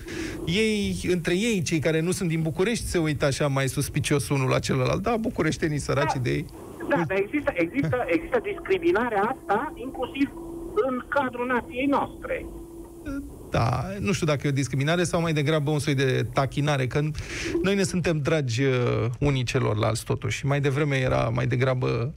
[0.46, 4.50] ei, între ei, cei care nu sunt din București, se uită așa mai suspicios unul
[4.50, 5.02] la celălalt.
[5.02, 6.20] Da, bucureștenii săraci Da.
[6.20, 6.46] de ei.
[6.90, 10.30] Da, dar există, există, există discriminarea asta, inclusiv
[10.88, 12.46] în cadrul nației noastre.
[13.56, 17.00] Da, nu știu dacă e o discriminare sau mai degrabă un soi de tachinare, că
[17.64, 20.46] noi ne suntem dragi uh, unii celorlalți totuși.
[20.46, 22.14] Mai devreme era mai degrabă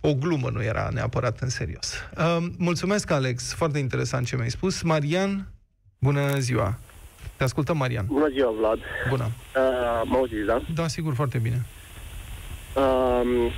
[0.00, 1.94] o glumă, nu era neapărat în serios.
[2.16, 4.82] Uh, mulțumesc, Alex, foarte interesant ce mi-ai spus.
[4.82, 5.48] Marian,
[5.98, 6.78] bună ziua.
[7.36, 8.04] Te ascultăm, Marian.
[8.08, 8.78] Bună ziua, Vlad.
[9.08, 9.24] Bună.
[9.24, 10.62] Uh, mă auziți, da?
[10.74, 11.66] Da, sigur, foarte bine.
[12.74, 13.52] Uh,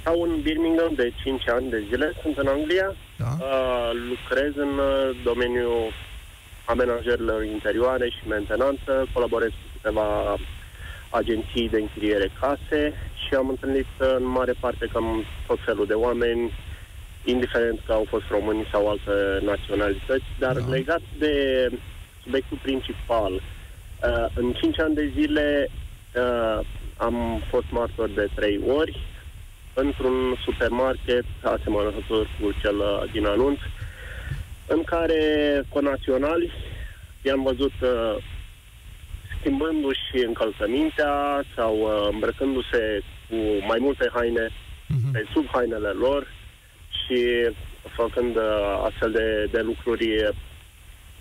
[0.00, 2.94] stau în Birmingham de 5 ani de zile, sunt în Anglia.
[3.16, 3.36] Da.
[3.38, 5.92] Uh, lucrez în uh, domeniul
[6.72, 10.36] amenajărilor interioare și mentenanță, colaborez cu câteva
[11.10, 12.92] agenții de închiriere case
[13.26, 16.52] și am întâlnit uh, în mare parte cam tot felul de oameni,
[17.24, 20.60] indiferent că au fost români sau alte naționalități, dar Da.
[20.60, 20.68] da.
[20.68, 21.34] legat de
[22.22, 23.40] subiectul principal, uh,
[24.34, 25.68] în 5 ani de zile
[26.14, 29.00] uh, am fost martor de trei ori
[29.74, 33.58] într-un supermarket asemănător cu cel uh, din anunț,
[34.68, 35.22] în care
[35.68, 36.52] conaționali
[37.22, 38.16] i-am văzut uh,
[39.38, 43.34] schimbându-și încălțămintea sau uh, îmbrăcându-se cu
[43.66, 44.48] mai multe haine
[44.90, 45.10] Mhm.
[45.12, 46.26] pe sub hainele lor
[46.98, 47.18] și
[47.96, 50.08] făcând uh, astfel de, de lucruri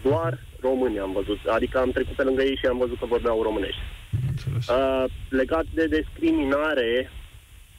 [0.02, 1.40] doar români am văzut.
[1.46, 3.80] Adică am trecut pe lângă ei și am văzut că vorbeau românești.
[4.30, 4.68] Înțeles.
[4.68, 7.12] Uh, legat de discriminare,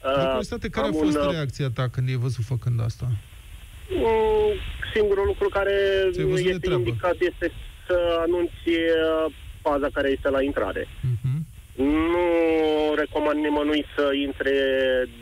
[0.03, 2.81] Uh, uh, Curiozitate, care a am fost un, uh, reacția ta când ai văzut făcând
[2.81, 3.05] asta?
[3.89, 4.51] Mm,
[4.93, 5.75] Singurul lucru care
[6.11, 6.81] Ți-ai văzut de este treabă.
[6.87, 7.51] indicat este
[7.87, 9.25] să anunți uh,
[9.61, 10.87] paza care este la intrare.
[11.13, 11.45] Mhm.
[11.75, 12.25] Nu
[12.95, 14.53] recomand nimănui să intre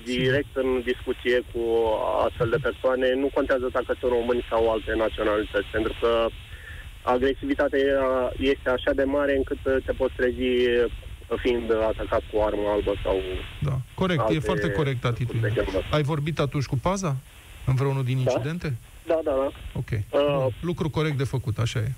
[0.05, 1.61] direct în discuție cu
[2.27, 3.13] astfel de persoane.
[3.13, 6.27] Nu contează dacă sunt români sau alte naționalități, pentru că
[7.01, 7.79] agresivitatea
[8.39, 10.45] este așa de mare încât te poți trezi
[11.43, 13.15] fiind atacat cu o armă albă sau
[13.61, 15.49] Da, corect, e Alte foarte corect atitudinea.
[15.49, 15.95] de genul ăsta.
[15.95, 17.15] Ai vorbit atunci cu paza?
[17.69, 18.31] În vreunul din Da.
[18.31, 18.67] incidente?
[19.07, 19.49] Da, da, da.
[19.81, 19.89] Ok.
[19.91, 20.51] Uh, Bun.
[20.61, 21.91] Lucru corect de făcut, așa e.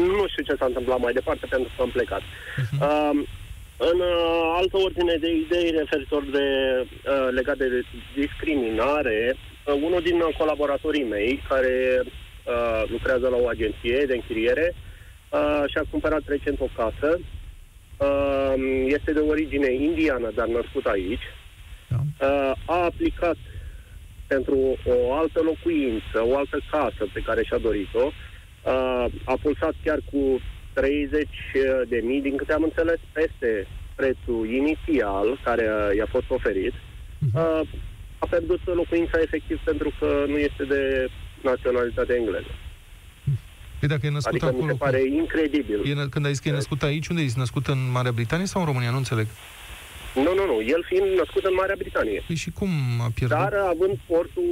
[0.00, 2.22] Nu știu ce s-a întâmplat mai departe pentru că am plecat.
[2.70, 2.82] Mhm.
[2.82, 3.26] Uh,
[3.92, 6.46] în uh, altă ordine de idei referitor de
[6.82, 13.48] uh, legat de discriminare, uh, unul din uh, colaboratorii mei care uh, lucrează la o
[13.48, 17.18] agenție de închiriere uh, și-a cumpărat recent o casă.
[17.96, 18.54] Uh,
[18.86, 21.22] este de origine indiană, dar născut aici.
[21.88, 21.96] Da.
[22.26, 23.36] Uh, a aplicat
[24.26, 29.98] pentru o altă locuință, o altă casă pe care și-a dorit-o, uh, a pulsat chiar
[30.12, 30.40] cu
[30.72, 31.28] 30
[31.88, 36.74] de mii, din câte am înțeles, peste prețul inițial care uh, i-a fost oferit.
[37.34, 37.60] Uh,
[38.18, 41.08] a pierdut locuința efectiv pentru că nu este de
[41.42, 42.54] naționalitate engleză.
[43.78, 44.64] Păi dacă e născut Adică acolo...
[44.64, 45.82] mi se pare incredibil.
[45.84, 47.30] E, nă- când ai zis că e născut aici, unde e?
[47.36, 48.90] Născut în Marea Britanie sau în România?
[48.90, 49.26] Nu înțeleg.
[50.24, 50.62] Nu, nu, nu.
[50.74, 52.22] El fiind născut în Marea Britanie.
[52.26, 52.68] Păi și cum
[53.00, 53.36] a pierdut?
[53.36, 54.48] dar având portul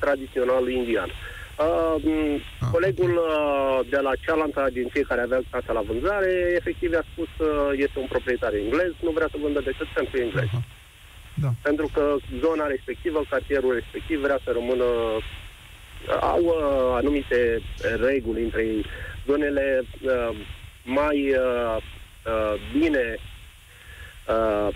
[0.00, 1.10] tradițional indian.
[1.10, 6.90] Uh, m, Ah, colegul uh, de la cealaltă agenție care avea casa la vânzare, efectiv
[6.94, 10.50] a spus că este un proprietar englez, nu vrea să vândă decât pentru englezi.
[10.52, 10.62] Aha.
[11.42, 11.50] Da.
[11.62, 14.84] Pentru că zona respectivă, cartierul respectiv vrea să rămână
[16.20, 17.62] au uh, anumite
[18.00, 18.84] reguli între ei.
[19.26, 20.36] Zonele uh,
[20.84, 21.76] mai uh,
[22.26, 23.16] uh, bine
[24.28, 24.74] uh,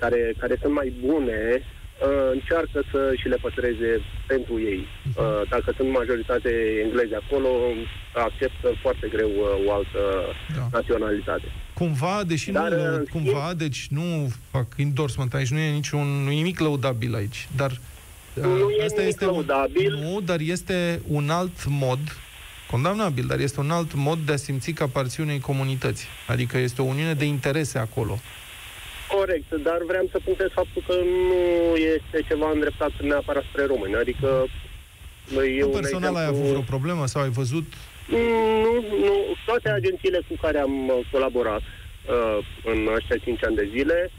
[0.00, 3.90] care, care sunt mai bune uh, încearcă să și le păstreze
[4.26, 4.86] pentru ei.
[5.06, 6.50] Uh, dacă sunt majoritate
[6.84, 7.48] englezi acolo,
[8.14, 10.00] acceptă foarte greu uh, o altă
[10.56, 10.68] Da.
[10.72, 11.44] naționalitate.
[11.74, 15.70] Cumva, deși Dar, nu, în lăud- schimb- cumva, deci nu fac endorsement aici, nu e
[15.70, 17.70] niciun, nu e nimic lăudabil aici, dar
[18.34, 19.94] Nu uh, e nimic lăudabil.
[19.94, 21.98] Un, nu, dar este un alt mod
[22.70, 26.06] condamnabil, dar este un alt mod de a simți că aparții unei comunități.
[26.26, 28.18] Adică este o uniune de interese acolo.
[29.16, 30.94] Corect, dar vreau să punctez faptul că
[31.28, 33.94] nu este ceva îndreptat neapărat spre români.
[33.94, 34.44] Adică
[35.56, 37.64] e Tu un personal ai exemplu- avut vreo problemă sau ai văzut?
[38.06, 38.72] Nu,
[39.04, 39.14] nu.
[39.46, 44.10] Toate agențiile cu care am uh, colaborat uh, în ăștia 5 ani de zile,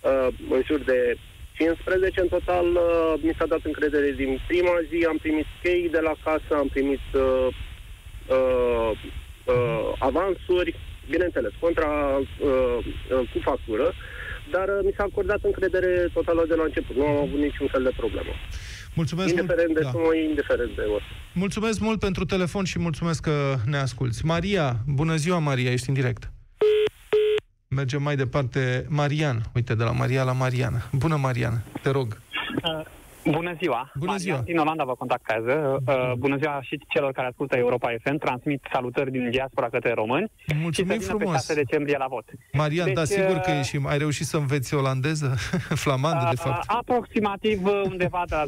[0.00, 1.16] uh, în jur de
[1.56, 6.00] 15 în total, uh, mi s-a dat încredere din prima zi, am primit chei de
[6.00, 7.46] la casă, am primit uh,
[8.28, 8.90] uh,
[9.44, 10.74] uh, avansuri,
[11.10, 13.94] bineînțeles, contra uh, uh, cu factură, dar
[14.68, 16.96] uh, mi s-a acordat încredere totală de la început.
[16.96, 18.32] Nu am avut niciun fel de problemă.
[18.94, 19.78] Mulțumesc indiferent mult.
[19.78, 19.90] de Da.
[19.90, 21.12] sumă, indiferent de orice.
[21.34, 24.24] Mulțumesc mult pentru telefon și mulțumesc că ne asculți.
[24.24, 26.30] Maria, bună ziua Maria, ești în direct.
[27.68, 28.86] Mergem mai departe.
[28.88, 30.88] Marian, uite, de la Maria la Marian.
[30.92, 32.20] Bună Marian, te rog.
[33.30, 33.90] Bună ziua!
[33.94, 34.40] Bună Marian ziua.
[34.44, 35.82] din Olanda vă contactează.
[35.86, 38.16] Uh, bună ziua și celor care ascultă Europa FM.
[38.18, 40.30] Transmit salutări din diaspora către români.
[40.60, 41.34] Mulțumim și să vină pe frumos.
[41.46, 42.24] 6 decembrie la vot.
[42.52, 43.78] Marian, Deci, da, sigur că uh, ești.
[43.86, 45.34] Ai reușit să înveți olandeză?
[45.84, 46.64] Flamandă, de Uh, fapt.
[46.66, 48.44] aproximativ uh, undeva de la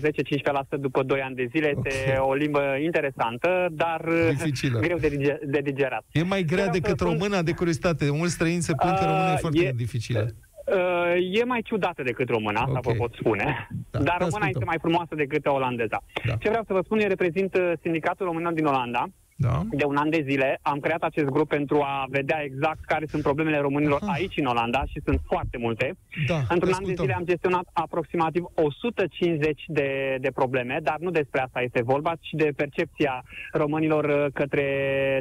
[0.77, 1.75] 10-15% după 2 ani de zile.
[1.77, 2.29] Este Ok.
[2.29, 4.79] o limbă interesantă, dar uh, Dificilă.
[4.81, 6.05] greu de, dige- de digerat.
[6.13, 8.11] E mai grea vreau să decât spun- româna de curiozitate.
[8.11, 10.29] Mulți străini se plâng că Uh, româna e foarte e- dificilă.
[10.73, 12.85] Uh, e mai ciudată decât româna, asta Ok.
[12.85, 13.69] vă pot spune.
[13.91, 14.49] Da, Dar te româna ascultăm.
[14.49, 16.03] este mai frumoasă decât olandeza.
[16.27, 16.35] Da.
[16.35, 19.07] Ce vreau să vă spun, eu reprezint uh, Sindicatul Românilor din Olanda.
[19.41, 19.63] Da?
[19.71, 20.59] de un an de zile.
[20.63, 24.13] Am creat acest grup pentru a vedea exact care sunt problemele românilor Aha.
[24.13, 25.95] aici în Olanda și sunt foarte multe.
[26.27, 27.05] Da, te Într-un an de ascultăm.
[27.05, 32.31] zile am gestionat aproximativ 150 de, de probleme, dar nu despre asta este vorba, ci
[32.33, 34.65] de percepția românilor uh, către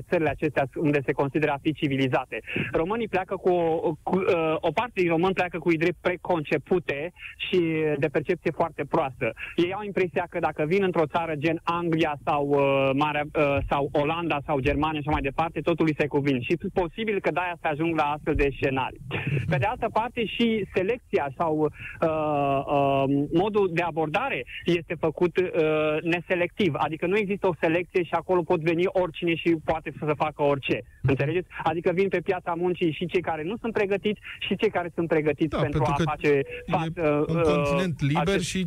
[0.10, 2.40] țările acestea unde se consideră a fi civilizate.
[2.72, 7.60] Românii pleacă cu, o- cu uh, o parte din români pleacă cu idei preconcepute și
[7.98, 9.34] de percepție foarte proastă.
[9.56, 13.90] Ei au impresia că dacă vin într-o țară gen Anglia sau uh, Marea, uh, sau
[13.92, 14.06] Olanda
[14.46, 16.42] sau Germania și așa mai departe, totul îi se cuvin.
[16.42, 19.02] Și posibil că de-aia se ajung la astfel de scenarii.
[19.52, 21.70] Pe de altă parte și selecția sau uh,
[22.08, 26.74] uh, modul de abordare este făcut uh, neselectiv.
[26.78, 30.82] Adică nu există o selecție și acolo pot veni oricine și poate să facă orice.
[31.02, 31.48] Înțelegeți?
[31.64, 35.08] Adică vin pe piața muncii și cei care nu sunt pregătiți și cei care sunt
[35.08, 38.66] pregătiți Da, pentru, pentru a că face E față un uh, continent liber acest- și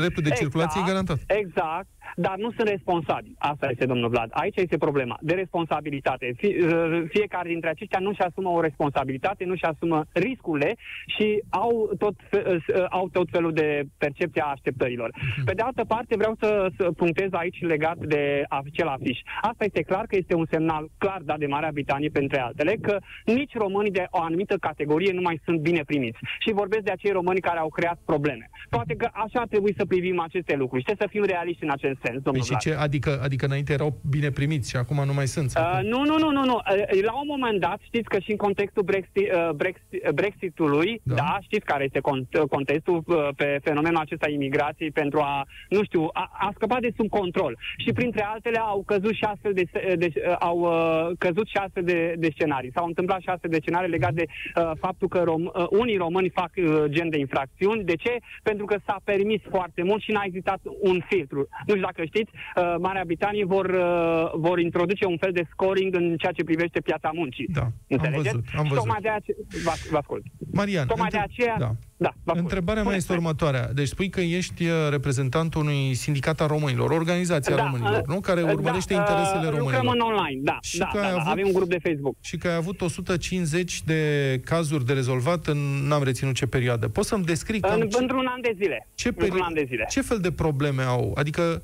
[0.00, 1.18] dreptul de circulație e garantat.
[1.26, 3.34] Exact, dar nu sunt responsabili.
[3.38, 4.28] Asta este, domnul Vlad.
[4.32, 6.32] Aici este problema, de responsabilitate.
[6.36, 12.14] Fie, uh, fiecare dintre aceștia nu-și asumă o responsabilitate, nu-și asumă riscurile și au tot,
[12.30, 15.10] fe- uh, au tot felul de percepție a așteptărilor.
[15.14, 15.44] Mhm.
[15.44, 19.18] Pe de altă parte, vreau să, să punctez aici legat de acel afiș.
[19.40, 22.98] Asta este clar că este un semnal clar dat de Marea Britanie, printre altele, că
[23.24, 26.18] nici românii de o anumită categorie nu mai sunt bine primiți.
[26.38, 28.50] Și vorbesc de acei români care au creat probleme.
[28.70, 31.70] Poate că așa ar trebui să privim aceste lucruri și trebuie să fim realiști în
[31.70, 32.60] acest sens, Păi domnul și Vlad.
[32.60, 35.50] ce, adică, adică înainte erau bine primiți și acum nu mai sunt.
[35.50, 35.88] sau Uh, cum?
[35.88, 36.54] nu, nu, nu, nu, nu.
[36.54, 41.14] Uh, la un moment dat, știți că și în contextul Brexit, uh, Brexit, Brexitului, Da.
[41.14, 41.22] da.
[41.22, 45.84] da, știți care este cont, uh, contextul uh, pe fenomenul acesta imigrației pentru a, nu
[45.84, 47.58] știu, a, a scăpat de sub control.
[47.76, 49.64] Și printre altele au căzut și astfel de,
[50.02, 52.72] de uh, au uh, căzut și astfel de, de scenarii.
[52.74, 56.28] S-au întâmplat și astfel de scenarii legate de uh, faptul că rom, uh, unii români
[56.40, 57.84] fac uh, gen de infracțiuni.
[57.84, 58.16] De ce?
[58.42, 61.48] Pentru că s-a permis foarte mult și n-a existat un filtru.
[61.66, 65.94] Nu știu dacă știți, uh, Marea Britanie vor, uh, vor introduce un fel de scoring
[65.94, 67.46] în ceea ce privește piața muncii.
[67.58, 68.24] Da, am Înțelegeți?
[68.34, 68.76] văzut, am Și văzut.
[68.84, 69.36] tocmai de aceea...
[69.66, 70.24] Vă, vă ascult.
[70.52, 71.56] Marian, Tocmai de între- aceea...
[71.58, 71.70] da.
[71.96, 72.38] Da vă ascult.
[72.38, 73.72] Întrebarea mea Spuneți, este următoarea.
[73.72, 78.20] Deci spui că ești uh, reprezentantul unui sindicat al românilor, organizația Da, românilor, uh, nu?
[78.20, 79.94] Care da, urmărește uh, interesele Lucrăm românilor.
[79.94, 80.58] în online, da.
[80.62, 81.16] Și da, că ai da, da.
[81.20, 82.16] avut- Avem un grup de Facebook.
[82.20, 84.00] Și că ai avut 150 de
[84.44, 86.88] cazuri de rezolvat în n-am reținut ce perioadă.
[86.88, 88.88] Poți să-mi descrii cam În, ce, într-un an de zile.
[88.94, 89.86] ce, într-un an de zile.
[89.90, 91.12] ce fel de probleme au?
[91.16, 91.60] Adică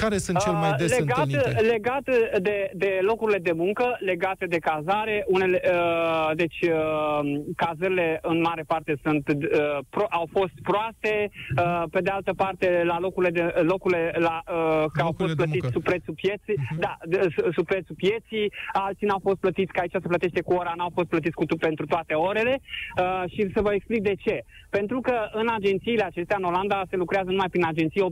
[0.00, 1.60] care sunt cel mai Uh, des legat, întâlnite?
[1.60, 2.02] Legat
[2.42, 7.20] de, de locurile de muncă, legate de cazare, unele, uh, deci uh,
[7.56, 12.82] cazările în mare parte sunt uh, pro, au fost proaste, uh, pe de altă parte
[12.84, 15.70] la locurile de locurile la uh, că au Locurile fost de plătiți muncă.
[15.72, 16.80] sub prețul pieții, Mhm.
[16.80, 20.52] da, de, su- sub prețul pieții, alții n-au fost plătiți, că aici se plătește cu
[20.54, 24.14] ora, n-au fost plătiți cu tu pentru toate orele uh, și să vă explic de
[24.24, 24.42] ce.
[24.70, 28.02] Pentru că în agențiile acestea, în Olanda, se lucrează numai prin agenție,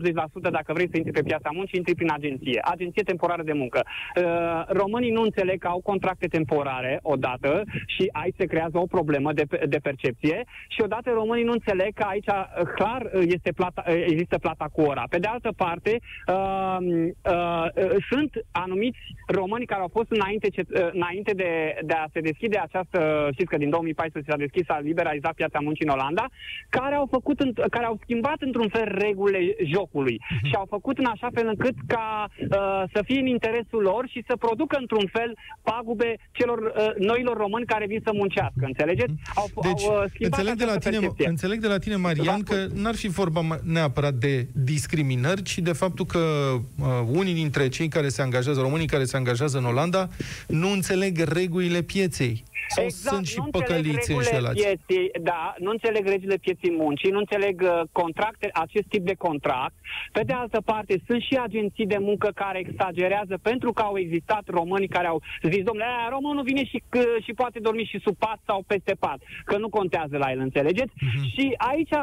[0.49, 2.61] 80% dacă vrei să intri pe piața muncii, intri prin agenție.
[2.63, 3.81] Agenție temporară de muncă.
[3.85, 9.33] Uh, românii nu înțeleg că au contracte temporare, odată, și aici se creează o problemă
[9.33, 13.85] de, de percepție, și odată românii nu înțeleg că aici uh, clar uh, este plata,
[13.89, 15.05] uh, există plata cu ora.
[15.11, 20.63] Pe de altă parte, uh, uh, uh, sunt anumiți români care au fost înainte, ce,
[20.69, 24.79] uh, înainte de, de a se deschide această, știți că din 2014 s-a deschis, s-a
[24.79, 26.27] liberalizat piața muncii în Olanda,
[26.69, 29.41] care au făcut, în- care au schimbat într-un fel regulile
[29.75, 34.05] jocului și au făcut în așa fel încât ca uh, să fie în interesul lor
[34.09, 39.13] și să producă într-un fel pagube celor uh, noilor români care vin să muncească, înțelegeți?
[39.35, 41.29] Au, Deci, au uh, schimbat înțeleg de, la această tine, percepție.
[41.29, 45.59] înțeleg de la tine, Marian, Vă că n-ar fi vorba ma- neapărat de discriminări, ci
[45.59, 49.65] de faptul că uh, unii dintre cei care se angajează, românii care se angajează în
[49.65, 50.09] Olanda,
[50.49, 52.45] nu înțeleg regulile pieței.
[52.67, 54.63] Sau sunt și Exact, nu înțeleg păcăliți regulile înșelați.
[54.63, 59.75] Pieții, da, nu înțeleg regulile pieții muncii, nu înțeleg uh, contracte, acest tip de contract.
[60.13, 64.43] Pe de altă parte, sunt și agenții de muncă care exagerează pentru că au existat
[64.47, 68.17] români care au zis, domnule, aia, românul vine și, c- și poate dormi și sub
[68.17, 70.93] pat sau peste pat, că nu contează la el, înțelegeți?
[71.01, 71.25] Mhm.
[71.35, 71.95] Și aici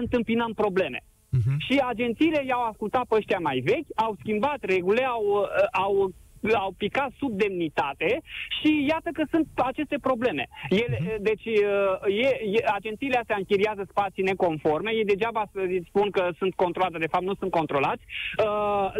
[0.00, 1.00] întâmpinăm probleme.
[1.28, 1.58] Mhm.
[1.58, 6.12] Și agențiile i-au ascultat pe ăștia mai vechi, au schimbat regulile, au, uh, au
[6.52, 8.22] au picat sub demnitate
[8.60, 10.48] și iată că sunt aceste probleme.
[10.68, 11.22] Ele, Mhm.
[11.22, 16.54] Deci uh, e, e, agențiile astea închiriază spații neconforme, ei degeaba să spun că sunt
[16.54, 18.02] controlate, de fapt nu sunt controlați.
[18.38, 18.44] Uh,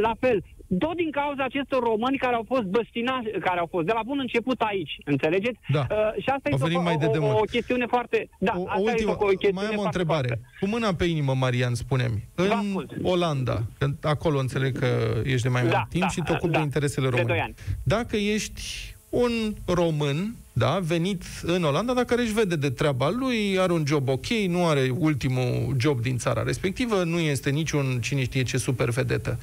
[0.07, 0.45] la fel,
[0.79, 4.19] tot din cauza acestor români care au fost băstinați, care au fost de la bun
[4.21, 5.59] început aici, înțelegeți?
[5.69, 5.87] Da.
[5.91, 7.37] Uh, și asta Au este venit o, mai de o, demult.
[7.39, 8.29] o chestiune foarte...
[8.39, 10.27] Da, o, o asta ultimă, este o chestiune mai am o foarte întrebare.
[10.27, 10.45] foarte.
[10.61, 12.25] Cu mâna pe inimă, Marian, spune-mi.
[12.35, 12.91] Vă În ascult.
[13.03, 14.87] Olanda, că acolo înțeleg că
[15.25, 17.29] ești de mai Da, mult timp da, și te ocupi da, de interesele de române.
[17.33, 17.55] doi ani.
[17.83, 18.63] Dacă ești
[19.09, 23.83] un român, da, venit în Olanda, dar care își vede de treaba lui, are un
[23.87, 28.57] job ok, nu are ultimul job din țara respectivă, nu este niciun cine știe ce
[28.57, 29.39] super vedetă.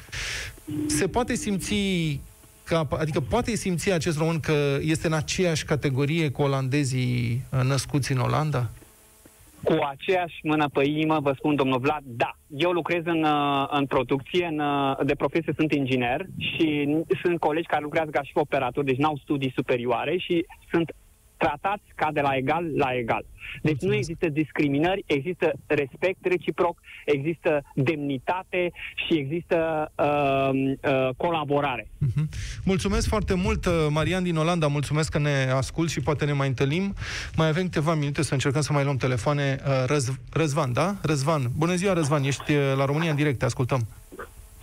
[0.88, 1.76] Se poate simți
[2.64, 8.12] ca, adică poate simți acest român că este în aceeași categorie cu olandezii uh, născuți
[8.12, 8.70] în Olanda?
[9.64, 12.38] Cu aceeași mână pe inimă, vă spun, domnul Vlad, da.
[12.48, 17.40] Eu lucrez în, uh, în producție, în, uh, de profesie sunt inginer și n- sunt
[17.40, 20.92] colegi care lucrează ca și operatori, deci n-au studii superioare și sunt
[21.44, 23.26] tratați ca de la egal la egal.
[23.62, 28.72] Deci nu există discriminări, există respect reciproc, există demnitate
[29.06, 31.88] și există uh, uh, colaborare.
[31.98, 32.30] Mhm.
[32.64, 36.48] Mulțumesc foarte mult, uh, Marian din Olanda, mulțumesc că ne ascult și poate ne mai
[36.48, 36.94] întâlnim.
[37.36, 39.58] Mai avem câteva minute să încercăm să mai luăm telefoane.
[39.66, 40.96] Uh, Răz, Răzvan, da?
[41.02, 41.52] Răzvan.
[41.58, 43.88] Bună ziua, Răzvan, ești uh, la România în direct, te ascultăm.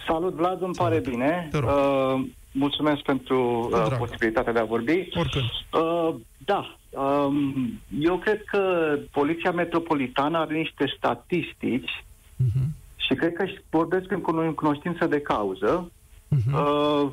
[0.08, 1.48] Salut, Vlad, îmi pare bine.
[1.50, 1.68] Te rog.
[1.70, 3.98] Uh, mulțumesc pentru Cu uh, drag.
[3.98, 5.08] posibilitatea de a vorbi.
[5.14, 5.44] Oricând.
[5.72, 7.54] Uh, da, um,
[8.00, 12.04] eu cred că Poliția Metropolitană are niște statistici
[12.36, 12.74] Mhm.
[12.96, 15.90] și cred că își vorbesc în cuno- în cunoștință de cauză.
[16.28, 16.54] Mhm.
[16.54, 17.08] Uh,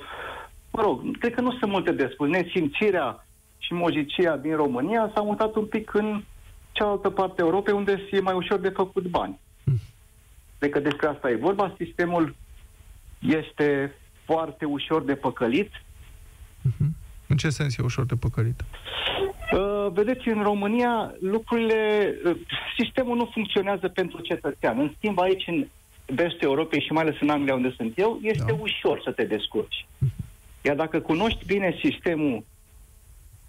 [0.72, 2.28] mă rog, cred că nu sunt multe de spus.
[2.28, 3.26] Nesimțirea
[3.58, 6.24] și mojicia din România s-a mutat un pic în
[6.72, 9.40] cealaltă parte a Europei, unde e mai ușor de făcut bani.
[10.60, 11.74] Cred că despre asta e vorba.
[11.78, 12.36] Sistemul
[13.28, 13.94] este
[14.26, 15.72] foarte ușor de păcălit.
[16.62, 16.96] Mhm.
[17.28, 18.64] În ce sens e ușor de păcălit?
[19.54, 22.36] Uh, vedeți, în România lucrurile, uh,
[22.78, 24.80] sistemul nu funcționează pentru cetățean.
[24.80, 25.68] În schimb, aici, în
[26.06, 28.54] vestul Europei și mai ales în Anglia, unde sunt eu, este Da.
[28.60, 29.86] ușor să te descurci.
[30.62, 32.44] Iar dacă cunoști bine sistemul,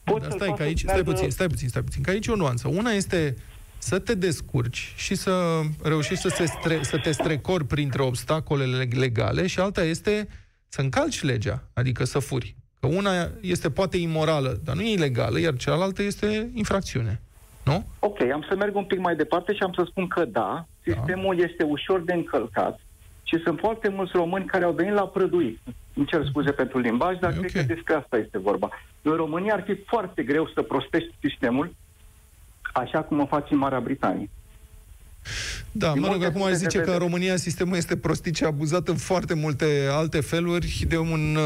[0.04, 2.02] poți Dar să-l stai, faci că aici, să stai meargă- puțin, stai puțin, stai puțin,
[2.02, 2.68] că aici e o nuanță.
[2.68, 3.36] Una este
[3.78, 9.46] să te descurci și să reușești să, se stre- să te strecori printre obstacolele legale
[9.46, 10.28] și alta este
[10.68, 12.54] să încalci legea, adică să furi.
[12.80, 13.10] Că una
[13.40, 17.20] este poate imorală, dar nu e ilegală, iar cealaltă este infracțiune.
[17.64, 17.86] Nu?
[17.98, 21.38] Ok, am să merg un pic mai departe și am să spun că da, sistemul
[21.38, 22.80] este ușor de încălcat
[23.22, 25.58] și sunt foarte mulți români care au venit la prăduit.
[25.94, 27.66] Îmi cer scuze pentru limbaj, dar E cred ok.
[27.66, 28.68] că despre asta este vorba.
[29.02, 31.74] În România ar fi foarte greu să prostești sistemul
[32.76, 34.30] așa cum o face în Marea Britanie.
[35.72, 38.96] Da, mă rog, acum aș zice că în România sistemul este prostit și abuzat în
[38.96, 41.38] foarte multe alte feluri de un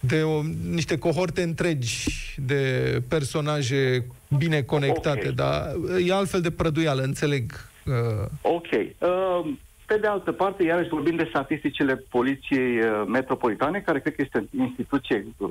[0.00, 2.62] de o, niște cohorte întregi de
[3.08, 4.04] personaje
[4.38, 5.32] bine conectate, okay.
[5.32, 5.74] dar
[6.06, 7.52] e altfel de prăduială, înțeleg.
[7.86, 8.26] Uh...
[8.42, 8.72] Ok.
[8.72, 9.50] Uh,
[9.86, 14.48] pe de altă parte, iarăși vorbim de statisticile Poliției uh, Metropolitane, care cred că este
[14.58, 15.50] o instituție uh,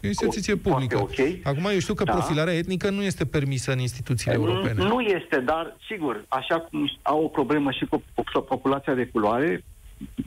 [0.00, 0.98] E o instituție publică.
[1.00, 1.40] Okay.
[1.44, 2.12] Acum, eu știu că da.
[2.12, 4.84] profilarea etnică nu este permisă în instituțiile nu, europene.
[4.84, 8.02] Nu este, dar, sigur, așa cum au o problemă și cu
[8.48, 9.64] populația de culoare,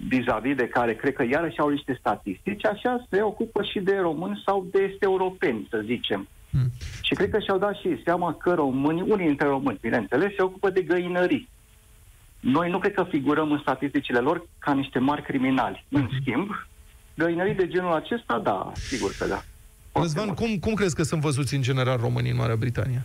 [0.07, 4.41] vis-a-vis de care cred că iarăși au niște statistici, așa se ocupă și de români
[4.45, 6.28] sau de este europeni, să zicem.
[6.51, 6.72] Hmm.
[7.01, 10.70] Și cred că și-au dat și seama că românii, unii dintre români, bineînțeles, se ocupă
[10.70, 11.49] de găinării.
[12.39, 15.86] Noi nu cred că figurăm în statisticile lor ca niște mari criminali.
[15.89, 16.01] Hmm.
[16.01, 16.49] În schimb,
[17.16, 19.41] găinării de genul acesta, da, sigur că da.
[19.92, 23.04] Răzvan, cum, cum crezi că sunt văzuți în general românii în Marea Britanie?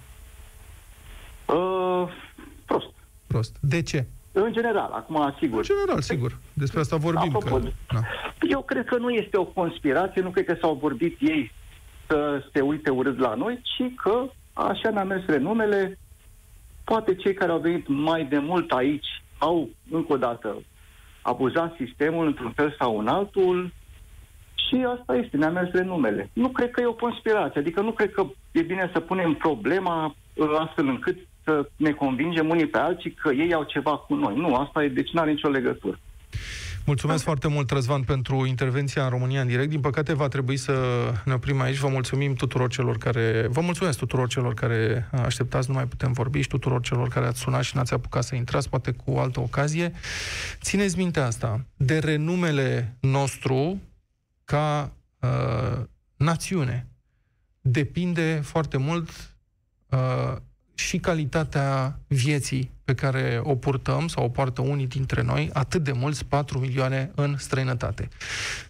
[1.46, 2.04] Uh,
[2.64, 2.86] prost.
[3.26, 3.56] Prost.
[3.60, 4.06] De ce?
[4.32, 5.58] În general, acum, sigur.
[5.58, 6.38] În general, sigur.
[6.52, 7.36] Despre asta vorbim.
[7.36, 7.68] Apropo, că...
[7.92, 8.00] Da.
[8.48, 11.52] Eu cred că nu este o conspirație, nu cred că s-au vorbit ei
[12.06, 15.98] să se uite urât la noi, ci că așa ne-a mers renumele.
[16.84, 19.06] Poate cei care au venit mai de mult aici
[19.38, 20.62] au, încă o dată,
[21.22, 23.72] abuzat sistemul într-un fel sau în altul,
[24.66, 26.30] și asta este, ne-a mers renumele.
[26.32, 30.14] Nu cred că e o conspirație, adică nu cred că e bine să punem problema
[30.34, 34.34] uh, astfel încât să ne convingem unii pe alții că ei au ceva cu noi.
[34.36, 35.98] Nu, asta e, deci nu are nicio legătură.
[36.86, 39.70] Mulțumesc foarte mult, Răzvan, pentru intervenția în România în direct.
[39.70, 40.72] Din păcate, va trebui să
[41.24, 41.76] ne oprim aici.
[41.76, 43.46] Vă mulțumim tuturor celor care...
[43.50, 47.38] Vă mulțumesc tuturor celor care așteptați, nu mai putem vorbi, și tuturor celor care ați
[47.40, 49.92] sunat și n-ați apucat să intrați, poate cu o altă ocazie.
[50.60, 51.64] Țineți minte asta.
[51.76, 53.80] De renumele nostru,
[54.46, 55.84] ca uh,
[56.16, 56.88] națiune
[57.60, 59.36] depinde foarte mult
[59.88, 60.36] uh,
[60.74, 65.92] și calitatea vieții pe care o purtăm sau o poartă unii dintre noi, atât de
[65.92, 68.08] mulți, 4 milioane în străinătate.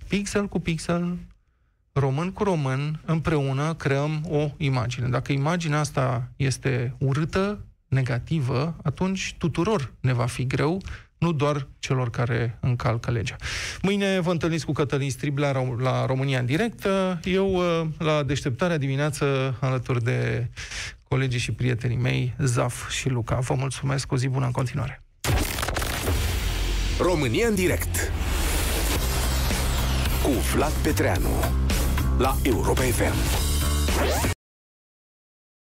[0.09, 1.18] Pixel cu pixel,
[1.93, 5.09] român cu român, împreună creăm o imagine.
[5.09, 10.83] Dacă imaginea asta este urâtă, negativă, atunci tuturor ne va fi greu
[11.19, 13.37] nu doar celor care încalcă legea.
[13.83, 16.87] Mâine vă întâlniți cu Cătălin Striblea la România în direct.
[17.25, 20.49] Eu uh, la deșteptarea dimineață alături de
[21.09, 23.35] colegii și prietenii mei, Zaf și Luca.
[23.39, 25.03] Vă mulțumesc, o zi bună în continuare.
[26.99, 28.12] România în direct
[30.23, 31.29] cu Vlad Petreanu
[32.19, 34.36] la Europa FM.